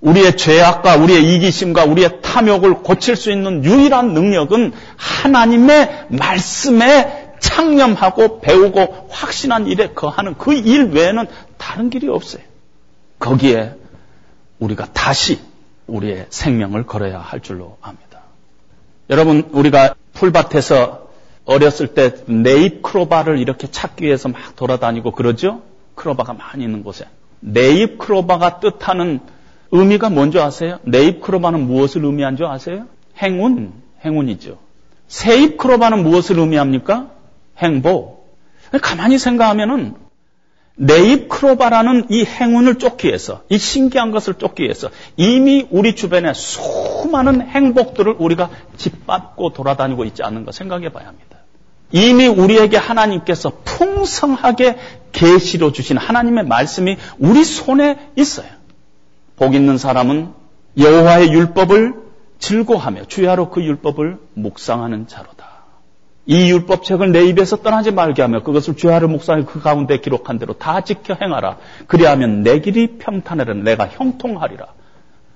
우리의 0.00 0.36
죄악과 0.36 0.96
우리의 0.96 1.34
이기심과 1.34 1.84
우리의 1.84 2.20
탐욕을 2.20 2.82
고칠 2.82 3.16
수 3.16 3.30
있는 3.30 3.64
유일한 3.64 4.12
능력은 4.12 4.72
하나님의 4.96 6.06
말씀에 6.08 7.32
창념하고 7.38 8.40
배우고 8.40 9.08
확신한 9.10 9.66
일에 9.66 9.90
거하는 9.90 10.34
그 10.36 10.52
일 10.52 10.90
외에는 10.90 11.26
다른 11.56 11.90
길이 11.90 12.08
없어요. 12.08 12.42
거기에 13.18 13.72
우리가 14.58 14.86
다시 14.92 15.40
우리의 15.86 16.26
생명을 16.30 16.84
걸어야 16.86 17.18
할 17.18 17.40
줄로 17.40 17.78
압니다. 17.80 18.20
여러분, 19.10 19.48
우리가 19.52 19.94
풀밭에서 20.14 21.03
어렸을 21.44 21.88
때 21.88 22.14
네잎 22.26 22.82
크로바를 22.82 23.38
이렇게 23.38 23.70
찾기 23.70 24.04
위해서 24.04 24.28
막 24.28 24.56
돌아다니고 24.56 25.10
그러죠? 25.12 25.62
크로바가 25.94 26.34
많이 26.34 26.64
있는 26.64 26.82
곳에. 26.82 27.06
네잎 27.40 27.98
크로바가 27.98 28.60
뜻하는 28.60 29.20
의미가 29.70 30.10
뭔지 30.10 30.38
아세요? 30.38 30.78
네잎 30.84 31.20
크로바는 31.20 31.66
무엇을 31.66 32.04
의미한 32.04 32.36
줄 32.36 32.46
아세요? 32.46 32.86
행운, 33.18 33.72
행운이죠. 34.04 34.58
세잎 35.08 35.58
크로바는 35.58 36.02
무엇을 36.02 36.38
의미합니까? 36.38 37.10
행복. 37.58 38.36
가만히 38.82 39.18
생각하면은 39.18 39.94
네잎 40.76 41.28
크로바라는 41.28 42.06
이 42.10 42.24
행운을 42.24 42.76
쫓기 42.76 43.08
위해서, 43.08 43.42
이 43.48 43.58
신기한 43.58 44.10
것을 44.10 44.34
쫓기 44.34 44.64
위해서 44.64 44.90
이미 45.16 45.66
우리 45.70 45.94
주변에 45.94 46.34
수많은 46.34 47.42
행복들을 47.42 48.16
우리가 48.18 48.50
짓밟고 48.76 49.52
돌아다니고 49.52 50.04
있지 50.04 50.22
않는가 50.22 50.50
생각해 50.50 50.88
봐야 50.90 51.06
합니다. 51.06 51.38
이미 51.92 52.26
우리에게 52.26 52.76
하나님께서 52.76 53.52
풍성하게 53.64 54.76
계시로 55.12 55.70
주신 55.70 55.96
하나님의 55.96 56.44
말씀이 56.46 56.96
우리 57.18 57.44
손에 57.44 58.10
있어요. 58.16 58.48
복 59.36 59.54
있는 59.54 59.78
사람은 59.78 60.32
여호와의 60.76 61.32
율법을 61.32 61.94
즐거하며 62.40 63.04
주야로 63.04 63.50
그 63.50 63.62
율법을 63.62 64.18
묵상하는 64.34 65.06
자로다. 65.06 65.33
이 66.26 66.50
율법책을 66.50 67.12
내 67.12 67.24
입에서 67.26 67.56
떠나지 67.56 67.90
말게 67.90 68.22
하며 68.22 68.42
그것을 68.42 68.76
주야를 68.76 69.08
묵상해 69.08 69.44
그 69.44 69.60
가운데 69.60 70.00
기록한 70.00 70.38
대로 70.38 70.54
다 70.54 70.80
지켜 70.82 71.16
행하라. 71.20 71.58
그리하면 71.86 72.42
내 72.42 72.60
길이 72.60 72.98
평탄하라 72.98 73.54
내가 73.54 73.88
형통하리라. 73.88 74.66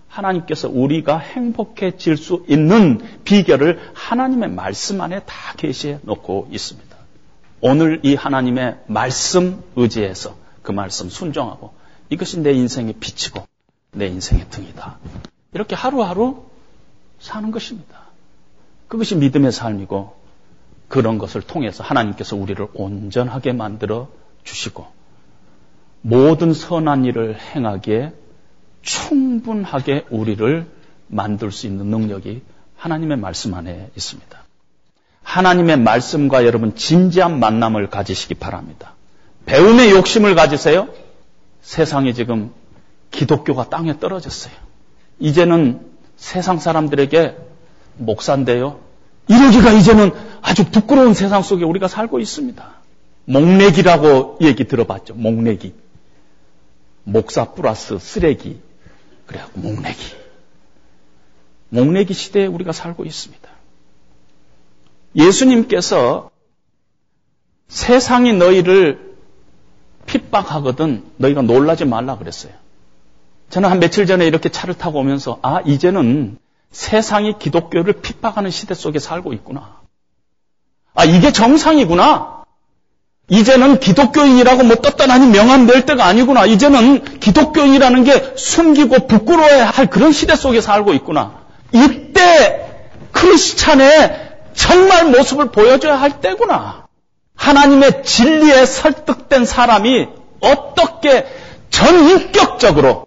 하나님께서 0.08 0.68
우리가 0.68 1.18
행복해질 1.18 2.16
수 2.16 2.44
있는 2.48 3.00
비결을 3.24 3.78
하나님의 3.92 4.50
말씀 4.50 5.00
안에 5.00 5.20
다 5.20 5.34
계시해 5.56 6.00
놓고 6.02 6.48
있습니다. 6.50 6.96
오늘 7.60 8.00
이 8.04 8.14
하나님의 8.14 8.78
말씀 8.86 9.62
의지해서 9.76 10.36
그 10.62 10.72
말씀 10.72 11.10
순종하고 11.10 11.72
이것이 12.08 12.40
내 12.40 12.52
인생의 12.52 12.94
빛이고 12.94 13.46
내 13.92 14.06
인생의 14.06 14.46
등이다. 14.48 14.98
이렇게 15.52 15.74
하루하루 15.74 16.44
사는 17.18 17.50
것입니다. 17.50 18.08
그것이 18.86 19.16
믿음의 19.16 19.52
삶이고 19.52 20.17
그런 20.88 21.18
것을 21.18 21.42
통해서 21.42 21.84
하나님께서 21.84 22.36
우리를 22.36 22.66
온전하게 22.74 23.52
만들어 23.52 24.08
주시고 24.44 24.86
모든 26.00 26.54
선한 26.54 27.04
일을 27.04 27.38
행하기에 27.38 28.12
충분하게 28.82 30.06
우리를 30.10 30.66
만들 31.08 31.52
수 31.52 31.66
있는 31.66 31.86
능력이 31.86 32.42
하나님의 32.76 33.18
말씀 33.18 33.54
안에 33.54 33.90
있습니다. 33.96 34.44
하나님의 35.22 35.78
말씀과 35.78 36.46
여러분 36.46 36.74
진지한 36.74 37.38
만남을 37.38 37.90
가지시기 37.90 38.34
바랍니다. 38.34 38.94
배움의 39.44 39.90
욕심을 39.90 40.34
가지세요. 40.34 40.88
세상이 41.60 42.14
지금 42.14 42.52
기독교가 43.10 43.68
땅에 43.68 43.98
떨어졌어요. 43.98 44.54
이제는 45.18 45.86
세상 46.16 46.58
사람들에게 46.58 47.36
목사인데요. 47.96 48.80
이러기가 49.28 49.72
이제는 49.72 50.10
아주 50.40 50.64
부끄러운 50.70 51.14
세상 51.14 51.42
속에 51.42 51.64
우리가 51.64 51.88
살고 51.88 52.18
있습니다. 52.20 52.78
목내기라고 53.26 54.38
얘기 54.40 54.64
들어봤죠. 54.64 55.14
목내기. 55.14 55.74
목사 57.04 57.52
플러스 57.52 57.98
쓰레기. 57.98 58.60
그래갖고 59.26 59.60
목내기. 59.60 59.98
목내기 61.68 62.14
시대에 62.14 62.46
우리가 62.46 62.72
살고 62.72 63.04
있습니다. 63.04 63.48
예수님께서 65.14 66.30
세상이 67.68 68.32
너희를 68.32 69.16
핍박하거든 70.06 71.04
너희가 71.18 71.42
놀라지 71.42 71.84
말라 71.84 72.16
그랬어요. 72.16 72.52
저는 73.50 73.68
한 73.70 73.80
며칠 73.80 74.06
전에 74.06 74.26
이렇게 74.26 74.48
차를 74.48 74.74
타고 74.74 75.00
오면서 75.00 75.38
아 75.42 75.60
이제는 75.60 76.38
세상이 76.70 77.38
기독교를 77.38 77.94
핍박하는 77.94 78.50
시대 78.50 78.74
속에 78.74 78.98
살고 78.98 79.32
있구나. 79.34 79.80
아 80.94 81.04
이게 81.04 81.32
정상이구나. 81.32 82.38
이제는 83.30 83.78
기독교인이라고 83.78 84.62
뭐 84.64 84.76
떳떳하니 84.76 85.26
명함 85.26 85.66
낼 85.66 85.84
때가 85.84 86.06
아니구나. 86.06 86.46
이제는 86.46 87.20
기독교인이라는 87.20 88.04
게 88.04 88.34
숨기고 88.36 89.06
부끄러워야 89.06 89.66
할 89.66 89.86
그런 89.88 90.12
시대 90.12 90.34
속에 90.34 90.60
살고 90.60 90.94
있구나. 90.94 91.42
이때 91.72 92.66
크리스찬의 93.12 94.28
정말 94.54 95.10
모습을 95.10 95.50
보여줘야 95.50 96.00
할 96.00 96.20
때구나. 96.20 96.86
하나님의 97.34 98.02
진리에 98.02 98.66
설득된 98.66 99.44
사람이 99.44 100.08
어떻게 100.40 101.26
전인격적으로 101.70 103.06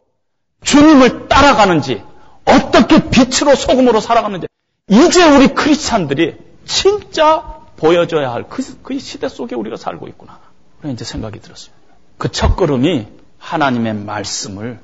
주님을 0.63 1.27
따라가는지, 1.27 2.03
어떻게 2.45 3.09
빛으로 3.09 3.55
소금으로 3.55 3.99
살아가는지, 3.99 4.47
이제 4.89 5.23
우리 5.25 5.49
크리스찬들이 5.49 6.37
진짜 6.65 7.61
보여줘야 7.77 8.31
할 8.31 8.47
그, 8.49 8.63
그 8.83 8.97
시대 8.99 9.27
속에 9.27 9.55
우리가 9.55 9.77
살고 9.77 10.07
있구나. 10.09 10.39
그런 10.79 10.93
이제 10.93 11.05
생각이 11.05 11.39
들었습니다. 11.39 11.81
그 12.17 12.31
첫걸음이 12.31 13.07
하나님의 13.39 13.93
말씀을 13.95 14.79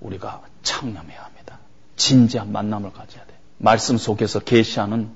우리가 0.00 0.42
창념해야 0.62 1.22
합니다. 1.24 1.58
진지한 1.96 2.52
만남을 2.52 2.92
가져야 2.92 3.24
돼. 3.24 3.34
말씀 3.58 3.98
속에서 3.98 4.40
계시하는 4.40 5.10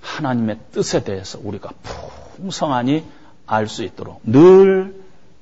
하나님의 0.00 0.58
뜻에 0.72 1.04
대해서 1.04 1.38
우리가 1.42 1.70
풍성하니 2.36 3.04
알 3.46 3.66
수 3.66 3.82
있도록 3.84 4.20
늘 4.24 4.94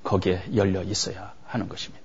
거기에 0.02 0.42
열려 0.54 0.82
있어야 0.82 1.32
하는 1.46 1.68
것입니다. 1.68 1.99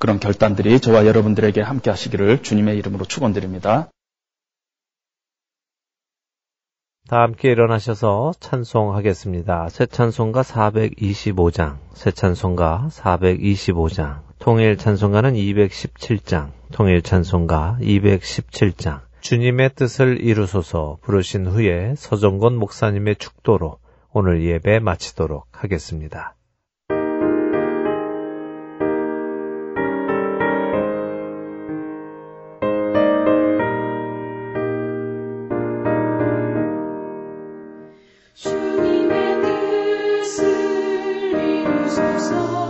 그런 0.00 0.18
결단들이 0.18 0.80
저와 0.80 1.06
여러분들에게 1.06 1.60
함께 1.60 1.90
하시기를 1.90 2.42
주님의 2.42 2.78
이름으로 2.78 3.04
축원드립니다. 3.04 3.90
다 7.06 7.20
함께 7.20 7.50
일어나셔서 7.50 8.32
찬송하겠습니다. 8.40 9.68
새 9.68 9.84
찬송가 9.84 10.42
425장, 10.42 11.76
새 11.92 12.12
찬송가 12.12 12.88
425장, 12.90 14.22
통일 14.38 14.78
찬송가는 14.78 15.34
217장, 15.34 16.52
통일 16.72 17.02
찬송가 17.02 17.78
217장, 17.82 19.02
주님의 19.20 19.74
뜻을 19.74 20.22
이루소서 20.22 20.98
부르신 21.02 21.46
후에 21.46 21.94
서정곤 21.96 22.56
목사님의 22.56 23.16
축도로 23.16 23.78
오늘 24.12 24.42
예배 24.44 24.78
마치도록 24.78 25.46
하겠습니다. 25.50 26.36
soul. 42.30 42.69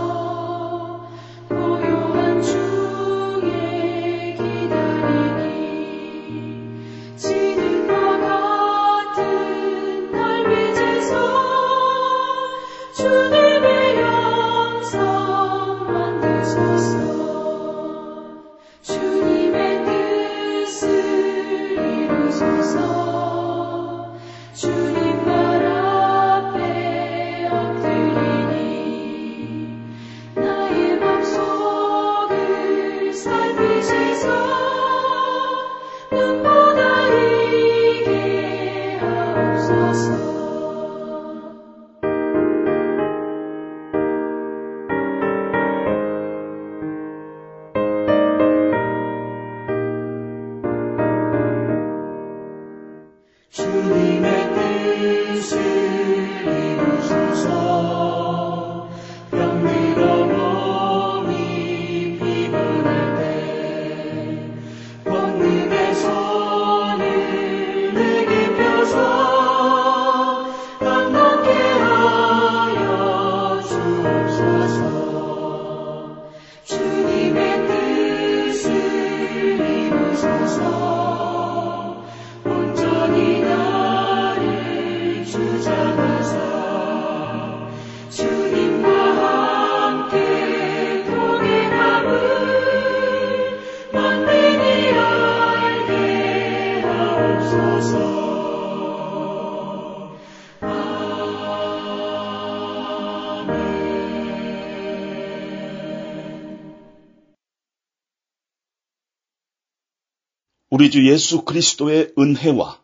우리 110.81 110.89
주 110.89 111.07
예수 111.07 111.43
그리스도의 111.43 112.11
은혜와 112.17 112.79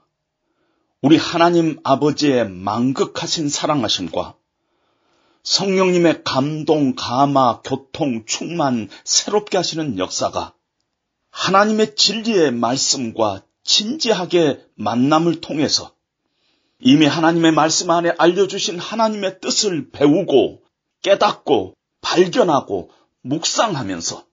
우리 1.02 1.18
하나님 1.18 1.80
아버지의 1.84 2.48
망극하신 2.48 3.50
사랑하심과 3.50 4.36
성령님의 5.42 6.24
감동, 6.24 6.94
감화, 6.94 7.60
교통, 7.64 8.24
충만, 8.28 8.88
새롭게 9.04 9.58
하시는 9.58 9.98
역사가 9.98 10.54
하나님의 11.32 11.96
진리의 11.96 12.52
말씀과 12.52 13.42
진지하게 13.64 14.64
만남을 14.76 15.42
통해서 15.42 15.92
이미 16.80 17.08
하나님의 17.08 17.52
말씀 17.52 17.90
안에 17.90 18.14
알려주신 18.16 18.78
하나님의 18.78 19.40
뜻을 19.42 19.90
배우고 19.90 20.62
깨닫고 21.02 21.74
발견하고 22.02 22.92
묵상하면서 23.24 24.27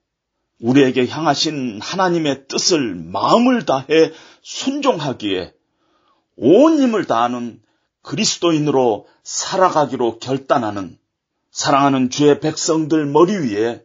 우리에게 0.59 1.07
향하신 1.07 1.79
하나님의 1.81 2.47
뜻을 2.47 2.95
마음을 2.95 3.65
다해 3.65 4.11
순종하기에 4.41 5.53
온 6.37 6.79
힘을 6.79 7.05
다하는 7.05 7.61
그리스도인으로 8.01 9.07
살아가기로 9.23 10.19
결단하는 10.19 10.97
사랑하는 11.51 12.09
주의 12.09 12.39
백성들 12.39 13.05
머리 13.05 13.33
위에 13.33 13.83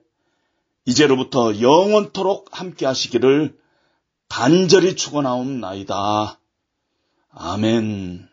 이제로부터 0.85 1.61
영원토록 1.61 2.49
함께 2.51 2.87
하시기를 2.87 3.57
간절히 4.29 4.97
축원하옵나이다. 4.97 6.39
아멘. 7.33 8.30